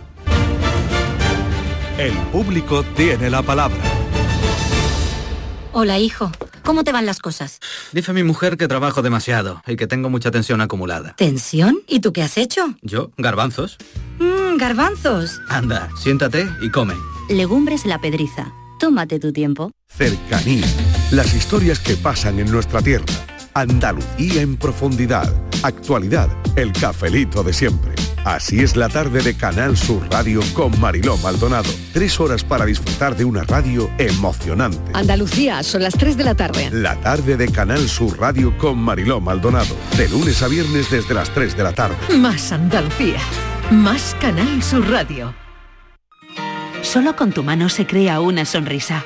[2.00, 3.78] El público tiene la palabra.
[5.74, 6.32] Hola, hijo.
[6.68, 7.62] ¿Cómo te van las cosas?
[7.94, 11.16] Dice mi mujer que trabajo demasiado y que tengo mucha tensión acumulada.
[11.16, 11.80] ¿Tensión?
[11.88, 12.76] ¿Y tú qué has hecho?
[12.82, 13.78] Yo, garbanzos.
[14.20, 15.40] Mmm, garbanzos.
[15.48, 16.94] Anda, siéntate y come.
[17.30, 18.52] Legumbres la pedriza.
[18.82, 19.72] Tómate tu tiempo.
[19.88, 20.68] Cercanía.
[21.12, 23.06] Las historias que pasan en nuestra tierra.
[23.54, 25.34] Andalucía en profundidad.
[25.64, 26.28] Actualidad.
[26.58, 27.96] El cafelito de siempre.
[28.28, 31.70] Así es la tarde de Canal Sur Radio con Mariló Maldonado.
[31.94, 34.92] Tres horas para disfrutar de una radio emocionante.
[34.94, 36.70] Andalucía, son las 3 de la tarde.
[36.70, 39.74] La tarde de Canal Sur Radio con Mariló Maldonado.
[39.96, 41.96] De lunes a viernes desde las 3 de la tarde.
[42.18, 43.22] Más Andalucía.
[43.72, 45.34] Más Canal Sur Radio.
[46.82, 49.06] Solo con tu mano se crea una sonrisa.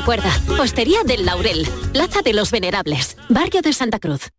[0.00, 4.30] Recuerda, Hostería del Laurel, Plaza de los Venerables, Barrio de Santa Cruz.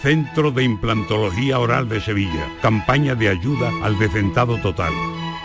[0.00, 2.48] Centro de Implantología Oral de Sevilla.
[2.62, 4.94] Campaña de ayuda al decentado total.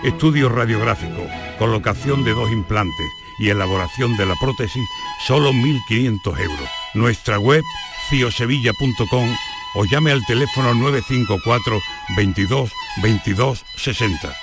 [0.06, 1.28] Estudio radiográfico,
[1.60, 3.06] colocación de dos implantes
[3.38, 4.88] y elaboración de la prótesis,
[5.28, 6.70] solo 1.500 euros.
[6.94, 7.64] Nuestra web,
[8.10, 9.28] ciosevilla.com
[9.76, 11.82] o llame al teléfono 954
[12.16, 14.43] 22 22 60.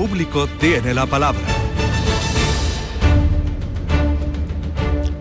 [0.00, 1.42] Público tiene la palabra.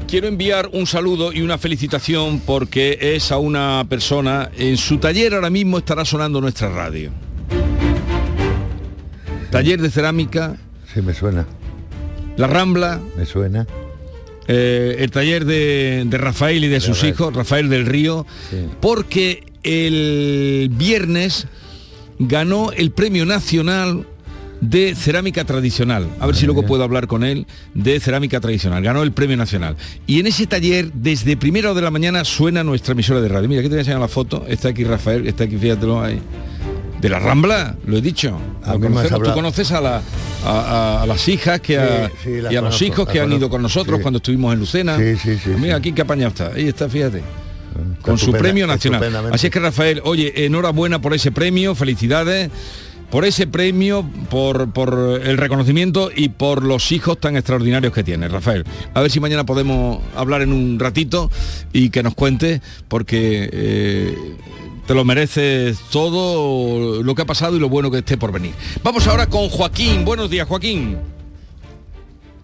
[0.07, 5.33] Quiero enviar un saludo y una felicitación porque es a una persona, en su taller
[5.33, 7.11] ahora mismo estará sonando nuestra radio.
[9.51, 10.55] Taller de cerámica.
[10.93, 11.45] Sí, me suena.
[12.37, 13.01] La Rambla.
[13.17, 13.67] Me suena.
[14.47, 18.25] eh, el taller de, de Rafael y de sus hijos, Rafael del Río,
[18.79, 21.47] porque el viernes
[22.17, 24.07] ganó el Premio Nacional
[24.61, 26.07] de cerámica tradicional.
[26.19, 28.83] A ver si luego puedo hablar con él de cerámica tradicional.
[28.83, 29.75] Ganó el premio nacional.
[30.05, 33.47] Y en ese taller, desde primera hora de la mañana, suena nuestra emisora de radio.
[33.47, 34.45] Mira, aquí te voy a enseñar la foto.
[34.47, 36.19] Está aquí Rafael, está aquí, fíjatelo ahí.
[36.99, 38.37] De la Rambla, lo he dicho.
[38.63, 39.23] A Lo conocemos.
[39.23, 40.01] Tú conoces a, la-
[40.45, 41.77] a- a- a las hijas que
[42.21, 44.01] Sí, sí, y a los hijos que han ido con nosotros Sí.
[44.01, 44.97] cuando estuvimos en Lucena.
[44.97, 46.47] Sí, sí, sí, Mira, aquí qué apañado está.
[46.53, 47.23] Ahí está, fíjate.
[48.01, 49.29] Con su premio nacional.
[49.31, 52.49] Así es que Rafael, oye, enhorabuena por ese premio, felicidades
[53.09, 58.27] por ese premio, por, por el reconocimiento y por los hijos tan extraordinarios que tiene,
[58.27, 58.65] Rafael.
[58.93, 61.31] A ver si mañana podemos hablar en un ratito
[61.73, 64.17] y que nos cuente, porque eh,
[64.85, 68.53] te lo mereces todo lo que ha pasado y lo bueno que esté por venir.
[68.83, 70.05] Vamos ahora con Joaquín.
[70.05, 70.97] Buenos días, Joaquín.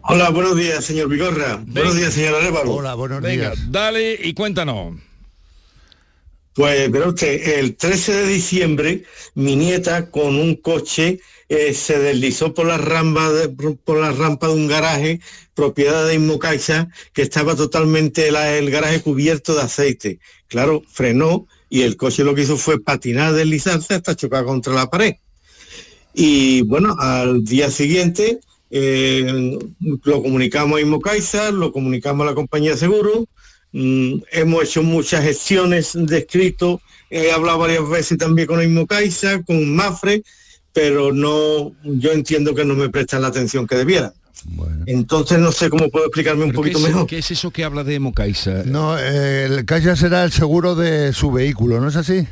[0.07, 1.63] Hola, buenos días, señor Vigorra.
[1.65, 2.75] Buenos días, señor Arévalo.
[2.75, 4.93] Hola, buenos Venga, dale y cuéntanos.
[6.55, 9.03] Pues verá usted, el 13 de diciembre
[9.33, 14.47] mi nieta con un coche eh, se deslizó por la rampa de, por la rampa
[14.47, 15.19] de un garaje
[15.53, 20.19] propiedad de Inmocaixa que estaba totalmente el garaje cubierto de aceite.
[20.47, 24.89] Claro, frenó y el coche lo que hizo fue patinar, deslizarse hasta chocar contra la
[24.89, 25.15] pared.
[26.13, 28.39] Y bueno, al día siguiente
[28.71, 29.59] eh,
[30.03, 33.27] lo comunicamos a Inmocaixa, lo comunicamos a la compañía de seguro,
[33.75, 39.75] mm, hemos hecho muchas gestiones de escrito, he hablado varias veces también con Inmocaixa, con
[39.75, 40.23] Mafre,
[40.73, 44.13] pero no, yo entiendo que no me prestan la atención que debieran.
[44.85, 47.07] Entonces no sé cómo puedo explicarme un ¿Pero poquito qué, es, mejor.
[47.07, 48.63] qué es eso que habla de Mocaixa?
[48.65, 52.27] No, eh, el Caixa será el seguro de su vehículo, ¿no es así?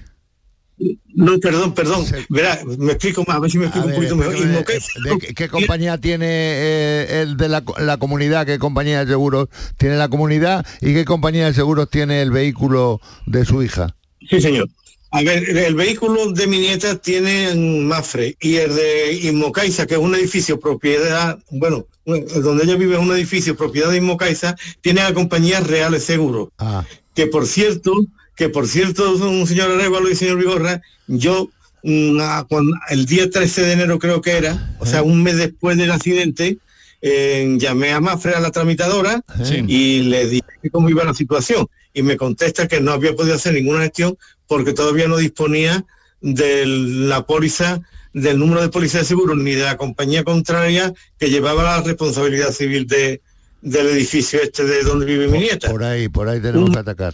[1.15, 2.05] No, perdón, perdón.
[2.29, 4.35] Verá, me explico más, a ver si me explico un poquito mejor.
[4.35, 8.45] ¿de qué, qué compañía tiene eh, el de la, co- la comunidad?
[8.45, 10.65] ¿Qué compañía de seguros tiene la comunidad?
[10.81, 13.95] ¿Y qué compañía de seguros tiene el vehículo de su hija?
[14.29, 14.67] Sí, señor.
[15.11, 19.93] A ver, el- el vehículo de mi nieta tiene Mafre y el de Inmocaiza, que
[19.93, 25.03] es un edificio propiedad, bueno, donde ella vive es un edificio propiedad de Inmocaiza, tiene
[25.03, 26.49] la compañía Reales Seguros.
[26.57, 27.93] Ah, Que por cierto,
[28.35, 31.49] que por cierto, un señor Arevalo y señor Vigorra, yo
[31.83, 35.37] mm, ah, cuando- el día 13 de enero creo que era, o sea, un mes
[35.37, 36.57] después del accidente,
[37.01, 39.63] eh, llamé a Mafre a la tramitadora Sí.
[39.67, 43.53] y le dije cómo iba la situación y me contesta que no había podido hacer
[43.53, 44.17] ninguna gestión
[44.47, 45.83] porque todavía no disponía
[46.21, 47.81] de la póliza
[48.13, 52.51] del número de póliza de seguro ni de la compañía contraria que llevaba la responsabilidad
[52.51, 53.21] civil de,
[53.61, 55.69] del edificio este de donde vive mi nieta.
[55.69, 57.13] por ahí, por ahí tenemos que atacar.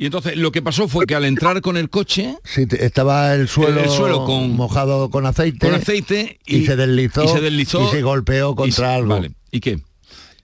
[0.00, 3.48] Y entonces lo que pasó fue que al entrar con el coche, Sí, estaba el
[3.48, 7.86] suelo, El suelo con- mojado con aceite, con aceite y, se deslizó y se deslizó
[7.86, 9.08] y se golpeó y contra se- algo.
[9.10, 9.32] Vale.
[9.50, 9.78] ¿Y qué?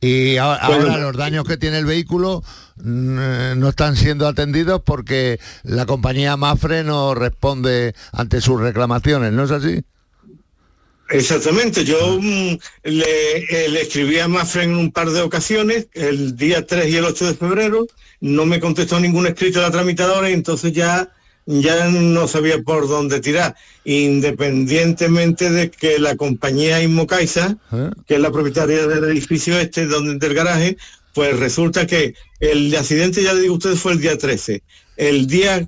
[0.03, 0.83] Y ahora, Bueno.
[0.91, 2.43] ahora los daños que tiene el vehículo
[2.77, 9.33] mm, eh, no están siendo atendidos porque la compañía Mafre no responde ante sus reclamaciones,
[9.33, 9.83] ¿no es así?
[11.09, 16.37] Exactamente, yo mm, le, eh, le escribí a Mafre en un par de ocasiones, el
[16.37, 17.87] día 3 y el 8 de febrero,
[18.21, 21.13] no me contestó ningún escrito de la tramitadora y entonces ya,
[21.47, 23.55] ya no sabía por dónde tirar,
[23.85, 27.91] independientemente de que la compañía Inmocaixa, ¿Eh?
[28.07, 30.77] que es la propietaria del edificio este, donde, del garaje,
[31.15, 34.63] pues resulta que el accidente, ya le digo a ustedes, fue el día 13.
[34.97, 35.67] El día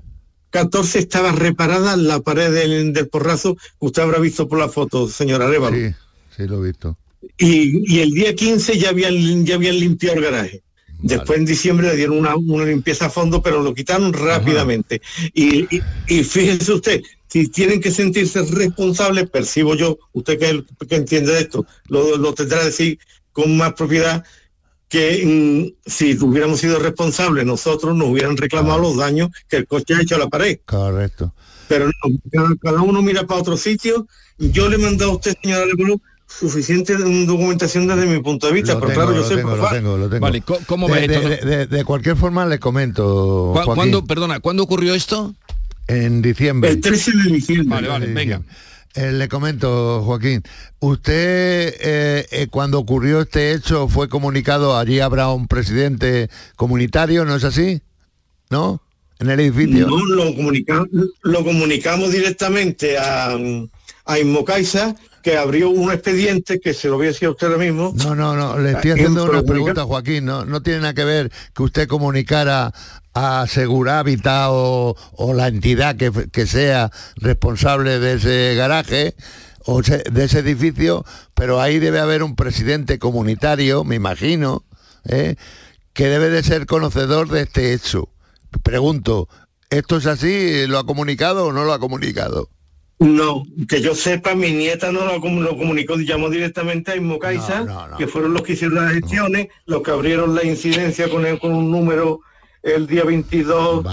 [0.51, 5.09] 14 estaba reparada la pared del, del porrazo que usted habrá visto por la foto,
[5.09, 5.77] señora Arevalo.
[5.77, 5.95] Sí,
[6.37, 6.97] sí lo he visto.
[7.37, 10.63] Y, y el día 15 ya habían, ya habían limpiado el garaje.
[11.01, 15.01] Después en diciembre le dieron una, una limpieza a fondo, pero lo quitaron rápidamente.
[15.33, 20.97] Y, y, y fíjese usted, si tienen que sentirse responsables, percibo yo, usted que, que
[20.97, 22.99] entiende de esto, lo, lo tendrá que decir
[23.33, 24.25] con más propiedad,
[24.89, 29.95] que mm, si hubiéramos sido responsables nosotros nos hubieran reclamado los daños que el coche
[29.95, 30.59] ha hecho a la pared.
[30.65, 31.33] Correcto.
[31.69, 31.93] Pero no,
[32.33, 34.07] cada, cada uno mira para otro sitio.
[34.39, 38.75] Yo le he mandado a usted, señora Arevalo, suficiente documentación desde mi punto de vista,
[38.75, 40.21] Lo pero tengo, claro, yo lo tengo, lo tengo, lo tengo.
[40.21, 41.51] Vale, ¿cómo de, esto, de- no?
[41.51, 43.05] de- de cualquier forma le comento,
[43.53, 45.35] ¿Cu- Joaquín, ¿Cuándo, perdona, ¿cuándo ocurrió esto?
[45.87, 46.71] en diciembre.
[46.71, 47.69] El 13 de diciembre.
[47.69, 48.43] Vale, vale, venga.
[48.99, 50.43] Eh, le comento, Joaquín,
[50.81, 57.37] usted eh, eh, cuando ocurrió este hecho fue comunicado, allí habrá un presidente comunitario, ¿no
[57.37, 57.81] es así?
[58.51, 58.83] ¿No?
[59.21, 59.87] En el edificio.
[59.87, 60.89] No, lo comunicamos,
[61.23, 63.39] lo comunicamos directamente a,
[64.05, 64.19] a
[65.23, 67.93] que abrió un expediente que se lo voy a decir a usted ahora mismo.
[67.97, 70.95] No, no, no, le estoy Ah, haciendo en- una pregunta, Joaquín, no, no tiene nada
[70.95, 72.73] que ver que usted comunicara
[73.15, 79.15] a Segurávita o, o la entidad que, que sea responsable de ese garaje
[79.65, 81.05] o de ese edificio,
[81.35, 84.65] pero ahí debe haber un presidente comunitario, me imagino,
[85.05, 85.35] ¿eh?
[85.93, 88.09] que debe de ser conocedor de este hecho.
[88.63, 89.29] Pregunto,
[89.69, 90.67] ¿esto es así?
[90.69, 92.49] ¿Lo ha comunicado o no lo ha comunicado?
[93.01, 97.65] No, que yo sepa, mi nieta no lo, comu- lo comunicó, llamó directamente a Inmocaixa,
[97.97, 101.55] que fueron los que hicieron las gestiones, los que abrieron la incidencia con, el- con
[101.55, 102.21] un número
[102.65, 103.85] el día 22,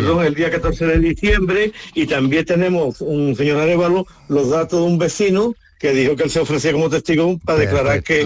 [0.00, 4.86] perdón, el día 14 de diciembre, y también tenemos un señor Arevalo, los datos de
[4.86, 8.22] un vecino que dijo que él se ofrecía como testigo para declarar que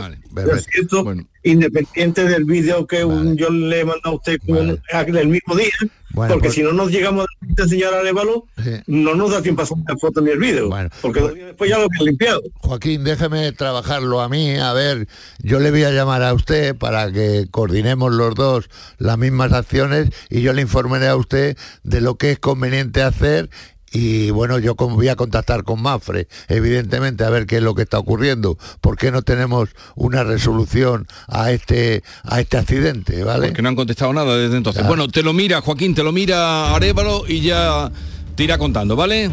[0.59, 1.03] es cierto,
[1.43, 4.81] independiente del vídeo que un- yo le he mandado a usted con-
[5.17, 5.71] el mismo día,
[6.13, 7.27] Bueno, porque pues- si no nos llegamos
[7.59, 8.47] a señor Arevalo,
[8.87, 10.71] no nos da tiempo a hacer la foto ni el vídeo,
[11.01, 12.43] porque después ya lo habían limpiado.
[12.59, 14.57] Joaquín, déjeme trabajarlo a mí.
[14.57, 15.09] A ver,
[15.43, 18.69] yo le voy a llamar a usted para que coordinemos los dos
[18.99, 23.49] las mismas acciones y yo le informaré a usted de lo que es conveniente hacer.
[23.93, 27.83] Y bueno, yo voy a contactar con Mafre, evidentemente, a ver qué es lo que
[27.83, 28.57] está ocurriendo.
[28.81, 33.25] ¿Por qué no tenemos una resolución a este, a este accidente?
[33.25, 33.49] ¿vale?
[33.49, 34.83] Porque no han contestado nada desde entonces.
[34.83, 34.89] Ya.
[34.89, 37.91] Bueno, te lo mira, Joaquín, te lo mira Arevalo y ya
[38.37, 39.31] te irá contando, ¿vale?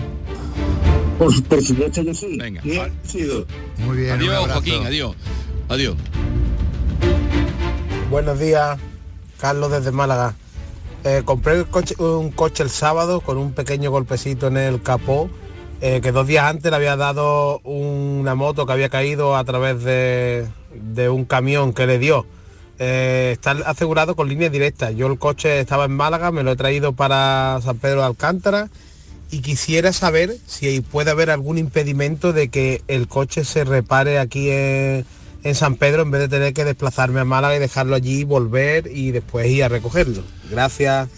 [1.20, 2.38] Por, supuesto que sí.
[2.38, 2.62] Venga.
[3.78, 4.12] Muy bien.
[4.12, 4.52] Adiós.
[4.52, 5.16] Joaquín, adiós.
[5.70, 5.96] Adiós.
[8.10, 8.80] Buenos días,
[9.40, 10.36] Carlos desde Málaga.
[11.10, 11.64] Eh, compré
[12.00, 15.30] un coche el sábado con un pequeño golpecito en el capó,
[15.80, 19.82] eh, que dos días antes le había dado una moto que había caído a través
[19.86, 22.26] de, de un camión que le dio.
[22.78, 24.92] Eh, está asegurado con línea directa.
[24.92, 28.70] Yo el coche estaba en Málaga, me lo he traído para San Pedro de Alcántara
[29.32, 34.50] y quisiera saber si puede haber algún impedimento de que el coche se repare aquí
[34.50, 35.06] en,
[35.48, 38.88] en San Pedro en vez de tener que desplazarme a Málaga y dejarlo allí, volver
[38.88, 40.24] y después ir a recogerlo.
[40.52, 41.10] Gracias.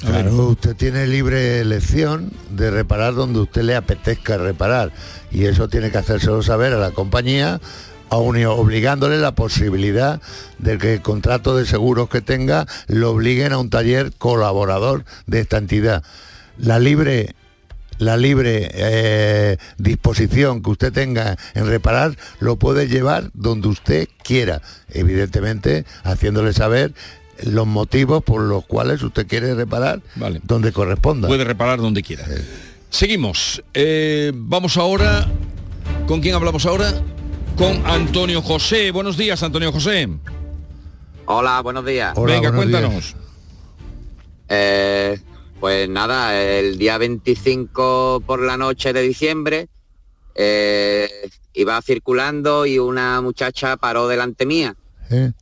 [0.00, 4.92] Claro, usted tiene libre elección de reparar donde usted le apetezca reparar
[5.30, 7.60] y eso tiene que hacérselo saber a la compañía
[8.10, 10.20] aun obligándole la posibilidad
[10.58, 15.40] de que el contrato de seguros que tenga lo obliguen a un taller colaborador de
[15.40, 16.02] esta entidad.
[16.58, 17.34] La libre
[17.98, 24.62] la libre eh, disposición que usted tenga en reparar lo puede llevar donde usted quiera,
[24.90, 26.92] evidentemente haciéndole saber
[27.42, 30.40] los motivos por los cuales usted quiere reparar Vale.
[30.44, 31.28] donde corresponda.
[31.28, 32.24] Puede reparar donde quiera.
[32.90, 33.62] Seguimos.
[33.74, 35.26] Eh, vamos ahora.
[36.06, 36.92] ¿Con quién hablamos ahora?
[37.56, 38.90] Con Antonio José.
[38.92, 40.08] Buenos días, Antonio José.
[41.26, 42.14] Hola, buenos días.
[42.14, 43.16] Venga, cuéntanos.
[44.48, 45.18] Eh,
[45.64, 49.70] pues nada, el día 25 por la noche de diciembre
[50.34, 51.08] eh,
[51.54, 54.76] iba circulando y una muchacha paró delante mía.
[55.08, 55.32] ¿Eh?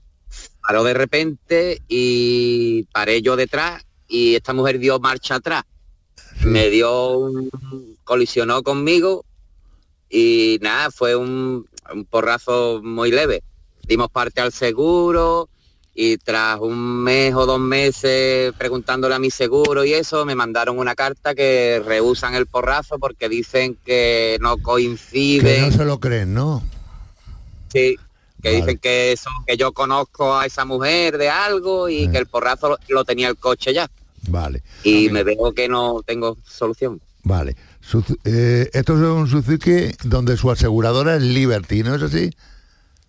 [0.64, 5.64] Paró de repente y paré yo detrás y esta mujer dio marcha atrás.
[6.44, 7.50] Me dio un...
[8.04, 9.24] colisionó conmigo
[10.08, 13.42] y nada, fue un, un porrazo muy leve.
[13.88, 15.48] Dimos parte al seguro
[15.94, 20.78] y tras un mes o dos meses preguntándole a mi seguro y eso, me mandaron
[20.78, 25.60] una carta que rehusan el porrazo porque dicen que no Que coincide.
[25.60, 26.62] no se lo creen, ¿no?
[27.72, 27.96] Sí,
[28.42, 28.56] que Vale.
[28.56, 32.70] dicen que eso, que yo conozco a esa mujer de algo y que el porrazo
[32.70, 33.90] lo, lo tenía el coche ya.
[34.28, 37.00] Vale, Y me veo que no tengo solución.
[37.24, 37.56] vale.
[38.24, 42.30] Eh, esto es un Suzuki donde su aseguradora es Liberty, ¿no es así?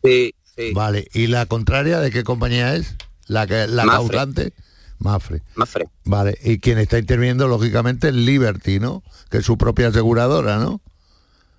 [0.03, 0.71] Sí, sí.
[0.73, 2.95] Vale, ¿y la contraria de qué compañía es?
[3.27, 4.07] La que la Mafre.
[4.09, 4.53] causante.
[4.99, 5.41] Mafre.
[5.55, 5.87] Mafre.
[6.05, 9.03] Vale, y quien está interviniendo lógicamente es Liberty, ¿no?
[9.29, 10.81] Que es su propia aseguradora, ¿no?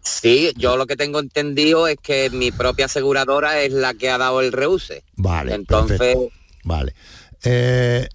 [0.01, 4.19] Sí, yo lo que tengo entendido es que mi propia aseguradora es la que ha
[4.19, 5.03] dado el reuse.
[5.17, 5.55] Vale.
[5.55, 6.29] Entonces, perfecto.
[6.63, 6.95] Vale.
[7.43, 8.09] Eh,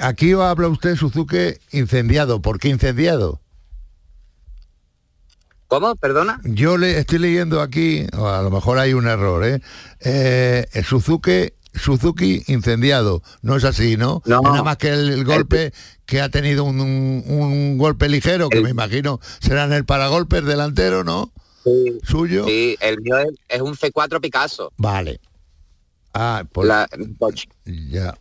[0.00, 2.42] aquí habla usted Suzuki incendiado.
[2.42, 3.40] ¿Por qué incendiado?
[5.68, 5.94] ¿Cómo?
[5.96, 6.40] Perdona.
[6.44, 9.60] Yo le estoy leyendo aquí, o a lo mejor hay un error, ¿eh?
[10.00, 13.22] Eh, Suzuki, Suzuki incendiado.
[13.42, 14.22] No es así, ¿no?
[14.42, 15.72] Nada más que el, el golpe
[16.06, 20.44] que ha tenido un, un- un golpe ligero, que me imagino será en el paragolpes
[20.44, 21.32] delantero, ¿no?
[22.04, 22.44] Suyo.
[22.46, 24.72] Sí, el mío es, es un C4 Picasso.
[24.76, 25.20] Vale.
[26.14, 26.88] Ah, pues La-
[27.90, 28.14] ya.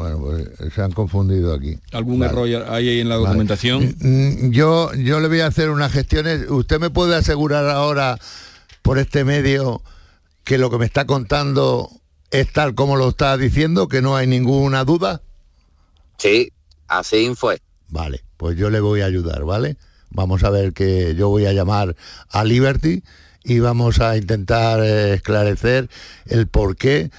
[0.00, 1.78] Bueno, pues se han confundido aquí.
[1.92, 2.32] ¿Algún Vale.
[2.32, 3.94] error hay ahí en la documentación?
[4.00, 6.48] Mm, Yo, yo le voy a hacer unas gestiones.
[6.48, 8.18] ¿Usted me puede asegurar ahora
[8.80, 9.82] por este medio
[10.42, 11.90] que lo que me está contando
[12.30, 15.20] es tal como lo está diciendo, que no hay ninguna duda?
[16.16, 16.50] Sí,
[16.88, 17.60] así fue.
[17.90, 19.76] Vale, pues yo le voy a ayudar, ¿vale?
[20.08, 21.94] Vamos a ver que yo voy a llamar
[22.30, 23.02] a Liberty
[23.44, 25.90] y vamos a intentar eh, esclarecer
[26.24, 27.10] el por qué.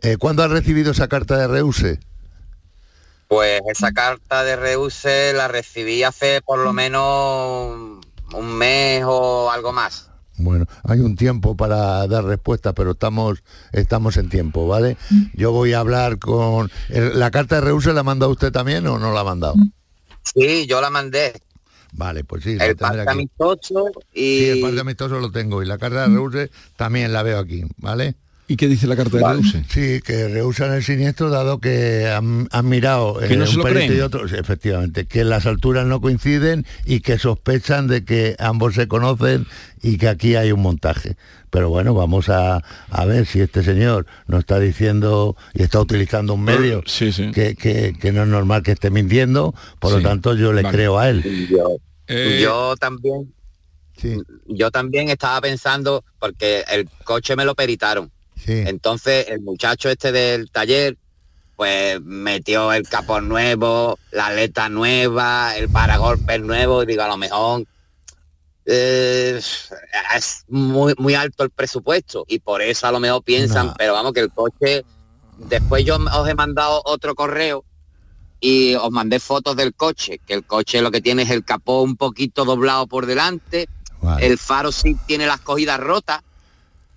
[0.00, 2.00] Eh, ¿Cuándo ha recibido esa carta de reuse?
[3.30, 8.00] Pues esa carta de reuse la recibí hace por lo menos
[8.34, 10.10] un mes o algo más.
[10.36, 14.96] Bueno, hay un tiempo para dar respuesta, pero estamos estamos en tiempo, ¿vale?
[15.32, 16.72] Yo voy a hablar con...
[16.88, 19.54] ¿La carta de Reuse la ha mandado usted también o no la ha mandado?
[20.24, 21.40] Sí, yo la mandé.
[21.92, 22.56] Vale, pues sí.
[22.60, 24.38] El parte amistoso y...
[24.40, 27.62] Sí, el parte amistoso lo tengo y la carta de Reuse también la veo aquí,
[27.76, 28.16] ¿vale?
[28.50, 29.64] ¿Y qué dice la carta de Reuse?
[29.68, 33.58] Sí, que rehusan el siniestro dado que han, han mirado Que no eh, se un
[33.58, 33.98] lo perito creen.
[33.98, 38.74] y otro, sí, efectivamente, que las alturas no coinciden y que sospechan de que ambos
[38.74, 39.46] se conocen
[39.82, 41.14] y que aquí hay un montaje.
[41.50, 46.34] Pero bueno, vamos a, a ver si este señor nos está diciendo y está utilizando
[46.34, 46.82] un medio
[47.32, 50.76] Que, que- que no es normal que esté mintiendo, por lo tanto yo le Vale.
[50.76, 51.48] creo a él.
[51.48, 51.76] Yo,
[52.08, 53.32] Eh, yo también
[54.48, 58.10] yo también estaba pensando porque el coche me lo peritaron
[58.46, 60.96] entonces el muchacho este del taller
[61.56, 67.16] pues metió el capó nuevo la aleta nueva el paragolpes nuevo y digo a lo
[67.16, 67.64] mejor
[68.66, 69.40] eh,
[70.16, 73.74] es muy muy alto el presupuesto y por eso a lo mejor piensan No.
[73.76, 74.84] pero vamos que el coche
[75.38, 77.64] después yo os he mandado otro correo
[78.40, 81.82] y os mandé fotos del coche, que el coche lo que tiene es el capó
[81.82, 83.68] un poquito doblado por delante,
[84.18, 86.22] el faro sí tiene las cogidas rotas,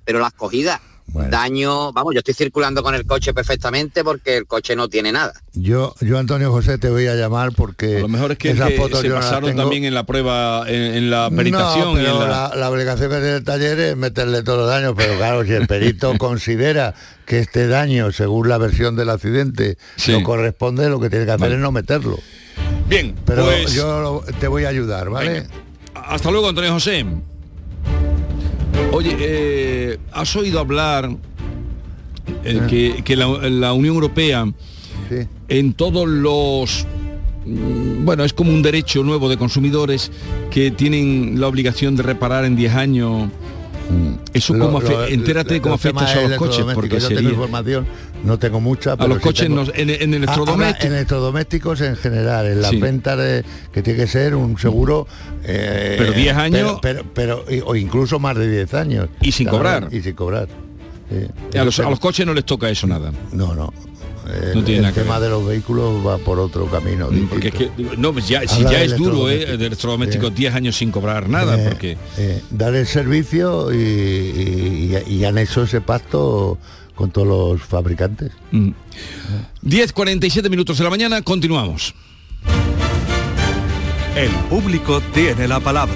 [0.06, 4.76] pero las cogidas, daño, vamos, yo estoy circulando con el coche perfectamente porque el coche
[4.76, 5.34] no tiene nada.
[5.54, 8.70] Yo, yo Antonio José te voy a llamar porque A lo mejor es que, esas
[8.70, 9.62] que fotos se yo no tengo.
[9.62, 12.50] también en la prueba, en, en la peritación No, y en la...
[12.50, 12.56] la...
[12.56, 15.68] la obligación que tiene el taller es meterle todos los daños, pero claro, si el
[15.68, 16.96] perito considera
[17.26, 19.78] que este daño, según la versión del accidente,
[20.08, 21.56] no corresponde, lo que tiene que hacer Vale.
[21.56, 22.18] es no meterlo.
[22.88, 25.48] Bien, Pero pues- yo te voy a ayudar, ¿vale?
[25.94, 27.06] Hasta luego, Antonio José.
[28.92, 31.10] Oye, eh, ¿has oído hablar
[32.44, 34.46] eh, que, que la, la Unión Europea
[35.48, 36.86] en todos los...
[37.46, 40.12] mm, Bueno, es como un derecho nuevo de consumidores
[40.52, 43.30] que tienen la obligación de reparar en 10 años.
[44.34, 47.08] Eso Lo- cómo afe- lo- entérate cómo los afecta eso a los coches, porque yo
[47.10, 47.86] tengo información,
[48.24, 50.86] no tengo mucha, A pero los sí coches, tengo- no- en, en Ah, electrodomésticos.
[50.86, 52.78] en electrodomésticos en general, en las Sí.
[52.78, 55.06] ventas de, que tiene que ser un seguro...
[55.44, 59.10] eh, Pero 10 años- Pero, pero, o incluso más de 10 años.
[59.22, 59.90] Y sin cobrar.
[59.92, 60.48] Y sin cobrar.
[61.12, 61.58] sí.
[61.58, 63.12] A los, a los coches no les toca eso nada.
[63.34, 63.72] No, no.
[64.28, 67.10] El, No tiene el nada que tema de los vehículos va por otro camino.
[67.30, 69.44] Porque es que, no, pues ya, si ya es duro, ¿eh?
[69.44, 69.60] electrodomésticos.
[69.60, 71.98] De electrodomésticos 10 años sin cobrar nada, Eh, porque...
[72.18, 76.58] eh, dar el servicio y, y- y han hecho ese pacto
[76.96, 78.32] con todos los fabricantes.
[79.64, 81.94] 10.47 minutos de la mañana, continuamos.
[84.16, 85.96] El público tiene la palabra.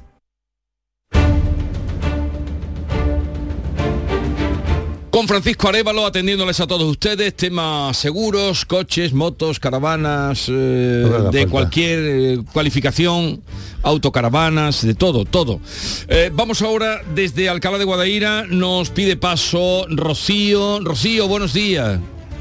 [5.11, 11.99] Con Francisco Arevalo atendiéndoles a todos ustedes, temas seguros, coches, motos, caravanas, eh, de cualquier
[11.99, 13.41] eh, cualificación,
[13.83, 15.59] autocaravanas, de todo, todo.
[16.07, 20.79] Eh, vamos ahora desde Alcalá de Guadaira, nos pide paso Rocío.
[20.79, 21.99] Rocío, buenos días.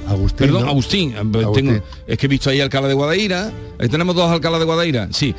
[0.09, 0.37] Agustín.
[0.47, 0.69] Perdón, ¿no?
[0.71, 1.17] Agustín.
[1.17, 1.53] Agustín.
[1.67, 3.53] Tengo- es que he visto ahí Alcalá de Guadaira.
[3.81, 5.09] Ahí tenemos dos Alcalá de Guadaira.
[5.11, 5.35] Sí.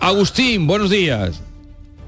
[0.00, 1.40] Agustín, buenos días.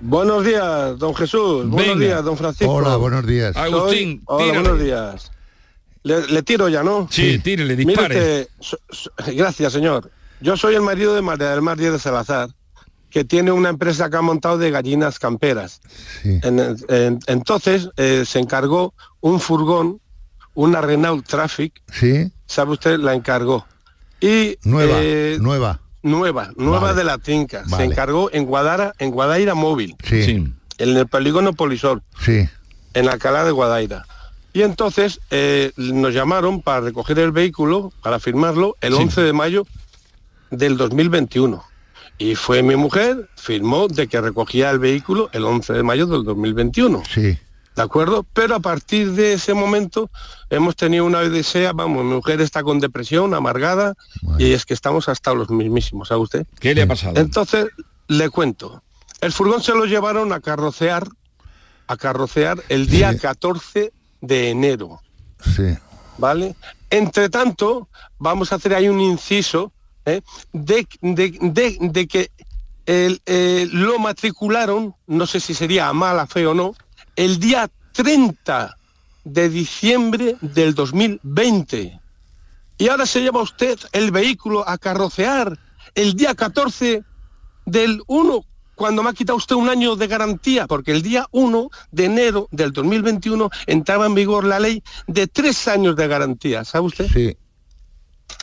[0.01, 1.67] Buenos días, don Jesús.
[1.69, 2.73] Buenos días, don Francisco.
[2.73, 3.55] Hola, buenos días.
[3.55, 5.33] Soy- Agustín, Hola, buenos días.
[6.03, 7.09] Le, le tiro ya, ¿no?
[7.11, 8.49] Sí, tírele, dispare.
[8.61, 10.11] so- so- gracias, señor.
[10.41, 12.51] Yo soy el marido de María del Mar Díez de Salazar,
[13.11, 15.81] que tiene una empresa que ha montado de gallinas camperas.
[16.23, 20.01] En- en- entonces eh, se encargó un furgón,
[20.55, 23.67] una Renault Traffic, Sí, sabe usted, la encargó.
[24.21, 25.81] Y nueva, eh, nueva.
[26.07, 26.95] Nueva, nueva Vale.
[26.99, 27.65] de la trinca.
[27.69, 27.85] Vale.
[27.85, 30.45] Se encargó en Guadara, en Guadaira Móvil, Sí,
[30.79, 32.49] en el polígono Polisol sí.
[32.95, 34.07] en Alcalá de Guadaira.
[34.53, 39.03] Y entonces eh, nos llamaron para recoger el vehículo, para firmarlo, el Sí.
[39.03, 39.67] 11 de mayo
[40.51, 41.63] del 2021.
[42.19, 46.25] Y fue mi mujer, firmó de que recogía el vehículo el 11 de mayo del
[46.25, 47.03] 2021.
[47.13, 47.39] Sí.
[47.77, 48.25] ¿De acuerdo?
[48.33, 50.11] Pero a partir de ese momento
[50.49, 53.95] hemos tenido una odisea, vamos, mi mujer está con depresión, amargada,
[54.39, 56.47] y es que estamos hasta los mismísimos, ¿sabe usted?
[56.59, 57.21] ¿Qué le ha pasado?
[57.21, 57.67] Entonces,
[58.09, 58.83] le cuento.
[59.21, 61.07] El furgón se lo llevaron a carrocear,
[61.87, 65.01] a carrocear el día 14 de enero,
[65.55, 65.77] Sí.
[66.17, 66.57] ¿vale?
[66.89, 69.71] Entre tanto, vamos a hacer ahí un inciso
[70.07, 70.23] ¿eh?
[70.55, 72.31] de, de- de- de que
[72.87, 76.75] el, eh, lo matricularon, no sé si sería a mala fe o no,
[77.17, 78.77] el día 30
[79.25, 82.01] de diciembre del 2020.
[82.79, 85.59] Y ahora se lleva usted el vehículo a carrocear
[85.95, 87.03] el día 14
[87.65, 88.45] del 1,
[88.75, 92.49] cuando me ha quitado usted un año de garantía, porque el día 1 de enero
[92.53, 97.09] del 2021 entraba en vigor la ley de tres años de garantía, ¿sabe usted?
[97.13, 97.37] Sí.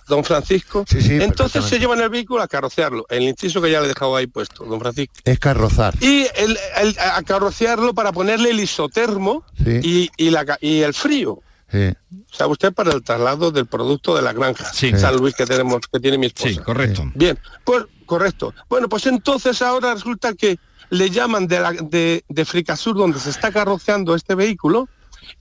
[0.07, 0.85] Don Francisco.
[0.87, 3.89] Sí, sí, Entonces se llevan el vehículo a carrocearlo, el inciso que ya le he
[3.89, 5.13] dejado ahí puesto, don Francisco.
[5.23, 5.93] Es carrozar.
[6.01, 9.79] Y el, el- a carrocearlo para ponerle el isotermo Sí.
[9.83, 11.39] y, y la ca- y el frío.
[11.71, 11.91] Sí.
[12.31, 14.91] ¿Sabe usted para el traslado del producto de la granja Sí.
[14.97, 16.49] San Luis que tenemos, que tiene mi esposa?
[16.49, 17.03] Sí, correcto.
[17.15, 18.53] Bien, pues correcto.
[18.69, 23.31] Bueno, pues entonces ahora resulta que le llaman de, la, de, de Fricasur, donde se
[23.31, 24.87] está carroceando este vehículo,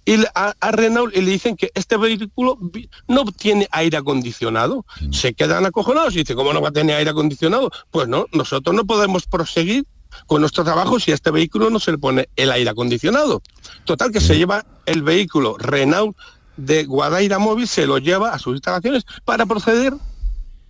[0.04, 2.58] y a, a Renault y le dicen que este vehículo
[3.08, 4.84] no tiene aire acondicionado.
[5.10, 7.70] Se quedan acojonados y dicen, ¿cómo no va a tener aire acondicionado?
[7.90, 9.84] Pues no, nosotros no podemos proseguir
[10.26, 13.42] con nuestro trabajo si a este vehículo no se le pone el aire acondicionado.
[13.84, 16.16] Total que se lleva el vehículo Renault
[16.56, 19.94] de Guadaira Móvil, se lo lleva a sus instalaciones para proceder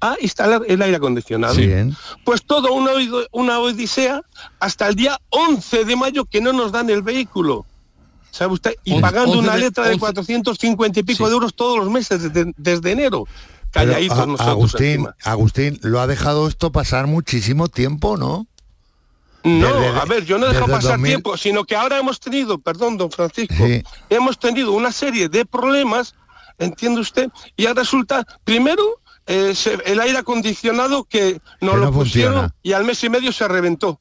[0.01, 1.55] a instalar el aire acondicionado.
[1.55, 1.67] Sí.
[1.67, 1.97] Bien.
[2.25, 2.91] Pues todo una,
[3.31, 4.23] una odisea
[4.59, 7.67] hasta el día 11 de mayo que no nos dan el vehículo.
[8.33, 8.75] ¿Sabe usted?
[8.83, 12.33] Y pagando 11 una letra de 11 450 y pico de euros todos los meses
[12.33, 13.27] desde, desde enero.
[13.71, 15.07] Calladitos a- nosotros Agustín.
[15.23, 18.47] Agustín, lo ha dejado esto pasar muchísimo tiempo, ¿no?
[19.45, 21.11] No, Desde- a ver, yo no he dejado pasar 2000.
[21.11, 23.83] tiempo, sino que ahora hemos tenido, perdón, don Francisco, Sí.
[24.09, 26.15] hemos tenido una serie de problemas,
[26.59, 28.83] entiende usted, y ahora resulta, primero,
[29.27, 29.53] eh,
[29.85, 32.55] el aire acondicionado que nos Que lo no pusieron funciona.
[32.63, 34.01] y al mes y medio se reventó.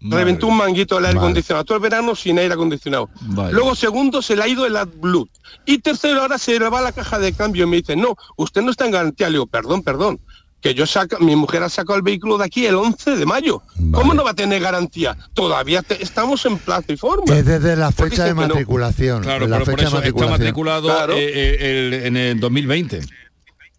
[0.00, 3.08] Madre Reventó un manguito el aire acondicionado, todo el verano sin aire acondicionado.
[3.22, 3.52] Vale.
[3.52, 5.28] Luego, segundo, se le ha ido el AdBlue.
[5.64, 8.60] Y tercero, ahora se le va la caja de cambio y me dice, no, usted
[8.62, 9.28] no está en garantía.
[9.28, 10.20] Le digo, perdón, perdón,
[10.60, 13.62] que yo saca, mi mujer ha sacado el vehículo de aquí el 11 de mayo.
[13.92, 15.16] ¿Cómo no va a tener garantía?
[15.32, 17.34] Todavía te- estamos en plazo y forma.
[17.34, 18.48] Es desde la fecha de que no.
[18.48, 19.22] matriculación.
[19.22, 20.30] Claro, la pero por fecha eso de está matriculación.
[20.38, 21.14] matriculado Claro.
[21.14, 23.00] eh, eh, el- en el 2020.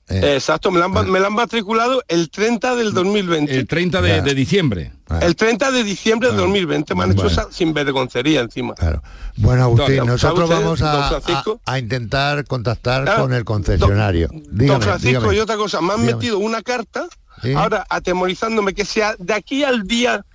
[0.09, 3.53] Eh, Exacto, me la, han, me la han matriculado el 30 del 2020.
[3.53, 4.93] El 30 de, de diciembre.
[5.21, 7.41] El 30 de diciembre del 2020 me han hecho Bueno.
[7.41, 8.73] esa sinvergoncería encima.
[8.75, 9.03] Claro.
[9.35, 13.23] Bueno, Agustín, ¿Sabe nosotros usted, vamos don a, a- a intentar contactar Claro.
[13.23, 14.29] con el concesionario.
[14.31, 15.35] Dígame, Don Francisco, dígame.
[15.35, 16.15] y otra cosa, me han Dígame.
[16.15, 17.05] metido una carta,
[17.41, 17.53] Sí.
[17.53, 20.25] ahora atemorizándome que sea de aquí al día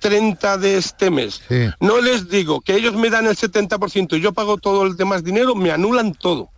[0.00, 1.40] 30 de este mes.
[1.48, 1.68] Sí.
[1.80, 5.24] No les digo que ellos me dan el 70% y yo pago todo el demás
[5.24, 6.50] dinero, me anulan todo.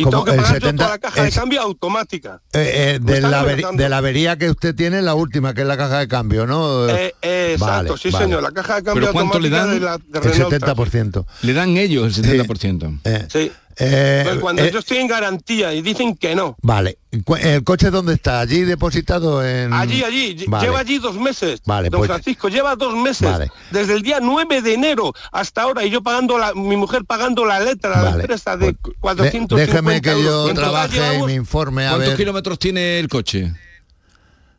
[0.00, 2.40] Y tengo que El pagar yo 70 toda la caja de es- cambio automática.
[2.52, 5.66] Eh, eh, Me de, la de la avería que usted tiene, la última, que es
[5.66, 6.88] la caja de cambio, ¿no?
[6.88, 8.24] Eh, eh, exacto, Vale, sí vale.
[8.24, 9.74] señor, la caja de cambio ¿Pero cuánto le automática dan?
[9.74, 10.52] de la de El Renault.
[10.54, 11.26] 70%.
[11.42, 13.00] Le dan ellos el 70%.
[13.04, 13.52] Eh, Sí.
[13.80, 16.56] Eh, Pues cuando eh, yo estoy en garantía y dicen que no.
[16.62, 16.98] Vale.
[17.40, 18.38] ¿El coche dónde está?
[18.40, 19.72] ¿Allí depositado en...?
[19.72, 20.64] Allí, allí, Vale.
[20.66, 21.60] lleva allí dos meses.
[21.66, 23.28] Vale, Don pues- Francisco, lleva dos meses.
[23.28, 23.50] Vale.
[23.72, 27.44] Desde el día 9 de enero hasta ahora, y yo pagando la, mi mujer pagando
[27.44, 28.10] la letra a la Vale.
[28.12, 30.54] Pues, empresa de De- 450 déjeme que yo euros.
[30.54, 32.16] Trabaje y me informe a ¿Cuántos ver...
[32.16, 33.52] kilómetros tiene el coche?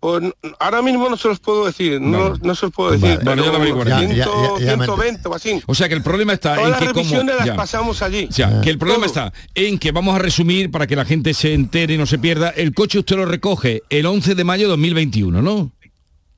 [0.01, 0.23] Pues
[0.59, 3.19] ahora mismo no se los puedo decir, no, no se los puedo decir.
[3.23, 3.89] Vale, bueno, ya lo pero averiguaré.
[3.91, 5.61] Ya, ya, 100, ya, ya me 120 o así.
[5.67, 7.55] O sea que el problema está Todas en las que como revisiones las ya.
[7.55, 8.27] pasamos allí.
[8.27, 11.35] O sea, que el problema está en que vamos a resumir para que la gente
[11.35, 12.49] se entere y no se pierda.
[12.49, 15.71] El coche usted lo recoge el 11 de mayo de 2021, ¿no?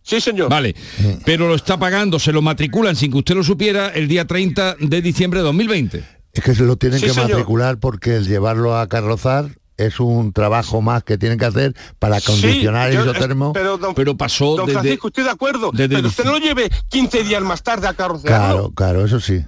[0.02, 0.50] Sí, señor.
[0.50, 0.76] Vale,
[1.24, 4.76] pero lo está pagando, se lo matriculan sin que usted lo supiera el día 30
[4.82, 6.04] de diciembre de 2020.
[6.34, 7.30] Es que se lo tienen Sí, que señor.
[7.30, 12.18] matricular porque el llevarlo a carrozar es un trabajo más que tienen que hacer para
[12.18, 13.54] acondicionar Sí, el isotermo.
[13.54, 16.38] pero, don, Pero pasó don desde- Francisco, estoy de acuerdo, desde pero usted no lo
[16.40, 18.72] lleve 15 días más tarde a carrocearlo.
[18.72, 19.44] Claro, claro, eso sí.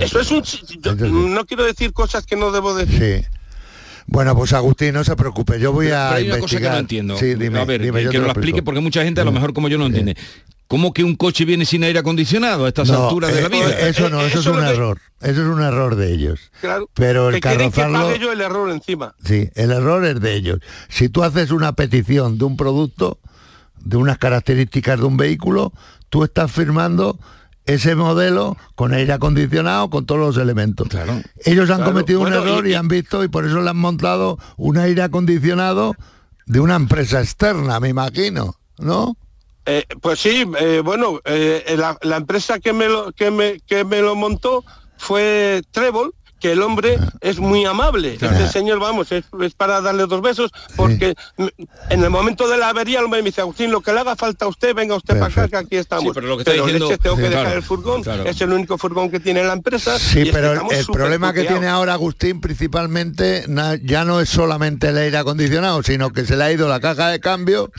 [0.00, 0.42] Eso es un...
[0.82, 3.24] yo no quiero decir cosas que no debo decir.
[3.24, 3.36] Sí.
[4.08, 6.72] Bueno, pues Agustín, no se preocupe, yo voy a Pero hay una cosa que investigar.
[6.74, 7.18] no entiendo.
[7.18, 9.32] Sí, dime, a ver, dime, que, yo lo lo explique porque mucha gente a lo
[9.32, 10.16] mejor como yo no entiende.
[10.68, 13.50] ¿Cómo que un coche viene sin aire acondicionado a estas No, alturas de la eh,
[13.50, 13.80] vida?
[13.88, 15.00] Eso no, eso, es un error.
[15.20, 16.50] Eso es un error de ellos.
[16.60, 16.90] Claro.
[16.94, 19.14] Pero el que que carrozarlo- yo el error encima.
[19.24, 20.58] Sí, el error es de ellos.
[20.88, 23.20] Si tú haces una petición de un producto,
[23.78, 25.72] de unas características de un vehículo,
[26.10, 27.18] tú estás firmando
[27.64, 30.88] ese modelo con aire acondicionado, con todos los elementos.
[31.44, 33.70] Ellos han Claro, cometido bueno, un error y- y, han visto y por eso le
[33.70, 35.94] han montado un aire acondicionado
[36.46, 39.16] de una empresa externa, me imagino, ¿no?
[39.66, 43.84] Eh, pues sí, eh, bueno, eh, la, la empresa que me, lo, que, me, que
[43.84, 44.64] me lo montó
[44.96, 48.12] fue Trébol, que el hombre es muy amable.
[48.20, 51.50] Este señor, vamos, es, es para darle dos besos, porque m-
[51.90, 54.14] en el momento de la avería el hombre me dice, Agustín, lo que le haga
[54.16, 56.04] falta a usted, venga usted para acá, que aquí estamos.
[56.04, 58.24] Sí, pero lo que está diciendo- leche, tengo que Sí, dejar claro, el furgón, claro.
[58.24, 59.98] es el único furgón que tiene la empresa.
[59.98, 64.88] Sí, y pero el, problema que tiene ahora Agustín principalmente na- ya no es solamente
[64.90, 67.70] el aire acondicionado, sino que se le ha ido la caja de cambio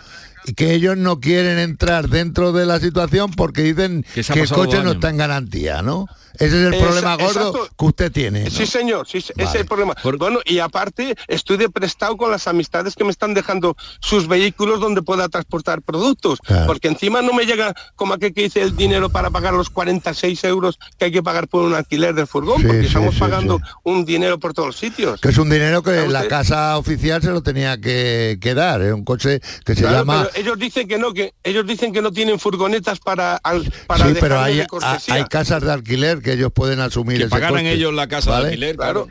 [0.56, 4.82] que ellos no quieren entrar dentro de la situación porque dicen Que que, el coche
[4.84, 6.06] no está en garantía, ¿no?
[6.40, 7.70] Ese es el problema gordo exacto.
[7.80, 8.44] que usted tiene.
[8.44, 8.52] ¿no?
[8.52, 9.96] Sí, señor, sí, ese es el problema.
[10.20, 14.80] Bueno, y aparte estoy de prestado con las amistades que me están dejando sus vehículos
[14.80, 16.68] donde pueda transportar productos, Claro.
[16.68, 20.44] porque encima no me llega como aquel que dice el dinero para pagar los 46
[20.44, 23.20] euros que hay que pagar por un alquiler del furgón, Sí, porque sí, estamos sí,
[23.20, 23.64] pagando sí.
[23.86, 25.20] un dinero por todos los sitios.
[25.20, 28.84] Que es un dinero que ¿Sabe la casa oficial se lo tenía que, que dar,
[28.84, 30.28] es un coche que se Claro, llama...
[30.38, 34.14] ellos dicen que no, que ellos dicen que no tienen furgonetas para, al- para Sí,
[34.20, 34.68] pero hay, de
[35.10, 38.32] hay casas de alquiler que ellos pueden asumir Que ese pagaran coste, ellos la casa
[38.32, 38.48] de ¿vale?
[38.50, 39.08] alquiler, Claro.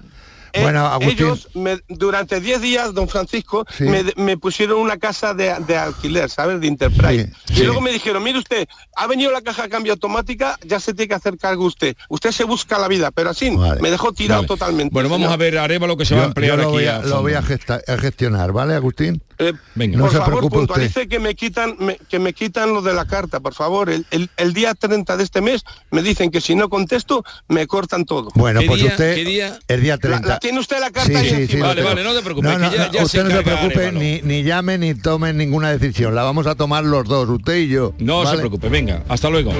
[0.52, 1.12] Eh, Bueno, Agustín.
[1.26, 3.84] ellos me- durante 10 días, don Francisco, Sí.
[3.84, 6.60] me, me pusieron una casa de, de alquiler, ¿sabes?
[6.62, 7.26] De Enterprise.
[7.46, 7.64] Sí, y sí.
[7.64, 8.66] luego me dijeron, mire usted,
[8.96, 11.94] ha venido la caja de cambio automática, ya se tiene que hacer cargo usted.
[12.08, 14.48] Usted se busca la vida, pero así me dejó tirado Vale.
[14.48, 14.94] totalmente.
[14.94, 15.34] Bueno, vamos señor.
[15.34, 16.72] a ver Arevalo que se va a emplear yo lo aquí.
[16.72, 19.20] voy a, a lo voy a, gesta- a gestionar, ¿vale, Agustín?
[19.38, 19.98] Eh, Venga.
[19.98, 20.66] No por se favor, preocupe usted.
[20.74, 23.90] puntualice que me quitan me- que me quitan lo de la carta, por favor.
[23.90, 27.66] El, el- el día 30 de este mes me dicen que si no contesto, me
[27.66, 28.30] cortan todo.
[28.34, 29.58] Bueno, ¿Qué pues día- usted, día?
[29.68, 30.28] el día La- 30.
[30.28, 31.48] la tiene usted la carta Sí, ahí sí, encima.
[31.48, 33.42] sí, Vale, vale, no te preocupes, No, que no, ya- no, ya se no se
[33.42, 36.14] preocupe ni, ni llame ni tome ninguna decisión.
[36.14, 37.92] La vamos a tomar los dos, usted y yo.
[37.98, 39.52] No se preocupe, venga, hasta luego.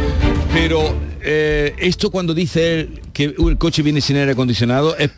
[0.53, 5.11] Pero eh, esto cuando dice él que el coche viene sin aire acondicionado es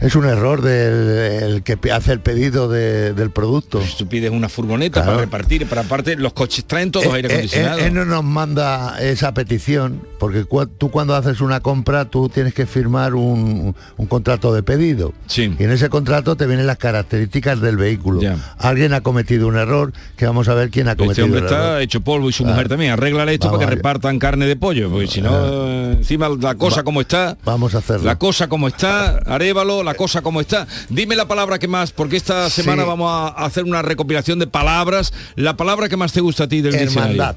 [0.00, 3.80] Es un error del el que hace el pedido de- del producto.
[3.98, 5.10] tú pides una furgoneta Claro.
[5.18, 7.78] para repartir, pero aparte los coches traen todos Eh, aire eh, acondicionado.
[7.80, 12.30] Él, él no nos manda esa petición porque cua- tú cuando haces una compra tú
[12.30, 15.12] tienes que firmar un, un contrato de pedido.
[15.26, 15.54] Sí.
[15.58, 18.22] Y en ese contrato te vienen las características del vehículo.
[18.22, 18.36] Ya.
[18.58, 21.46] Alguien ha cometido un error que vamos a ver quién ha Este cometido hombre el
[21.46, 21.82] está error.
[21.82, 22.92] hecho polvo y su mujer también.
[22.92, 26.54] Arréglale esto Vamos para que repartan carne de pollo, porque si no, eh, encima la
[26.54, 28.04] cosa Va- como está, Vamos a hacerlo.
[28.06, 30.66] la cosa como está, Arévalo, la cosa como está.
[30.88, 32.62] Dime la palabra que más, porque esta Sí.
[32.62, 35.12] semana vamos a hacer una recopilación de palabras.
[35.36, 37.14] La palabra que más te gusta a ti del diccionario.
[37.22, 37.36] Hermandad.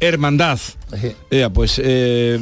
[0.00, 0.58] Hermandad.
[1.30, 2.38] Ea, pues eh,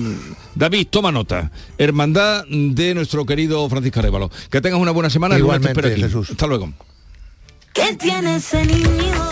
[0.55, 1.51] David, toma nota.
[1.77, 4.31] Hermandad de nuestro querido Francisco Arévalo.
[4.51, 5.37] Que tengas una buena semana.
[5.39, 5.97] Igualmente.
[5.97, 6.31] Jesús.
[6.31, 6.73] Hasta luego.
[7.73, 9.28] ¿Qué tiene ese niño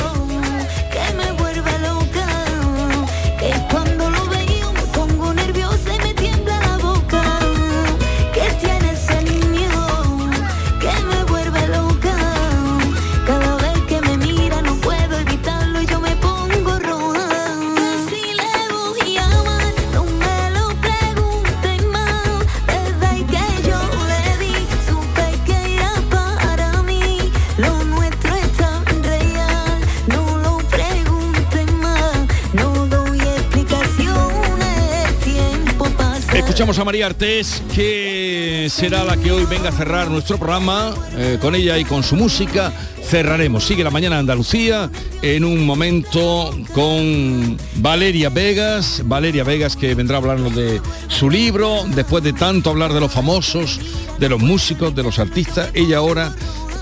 [36.56, 40.94] escuchamos a María Artés, que será la que hoy venga a cerrar nuestro programa.
[41.18, 42.72] Eh, con ella y con su música
[43.04, 43.62] cerraremos.
[43.62, 44.88] Sigue la mañana Andalucía
[45.20, 49.02] en un momento con Valeria Vegas.
[49.04, 51.84] Valeria Vegas que vendrá a hablarnos de su libro.
[51.88, 53.78] Después de tanto hablar de los famosos,
[54.18, 56.34] de los músicos, de los artistas, ella ahora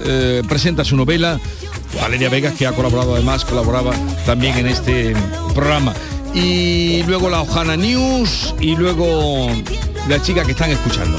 [0.05, 1.41] eh, presenta su novela.
[2.01, 3.93] Valeria Vegas que ha colaborado además, colaboraba
[4.25, 5.15] también en este
[5.53, 5.93] programa
[6.35, 9.49] y luego la Ojana News y luego
[10.09, 11.19] la chica que están escuchando.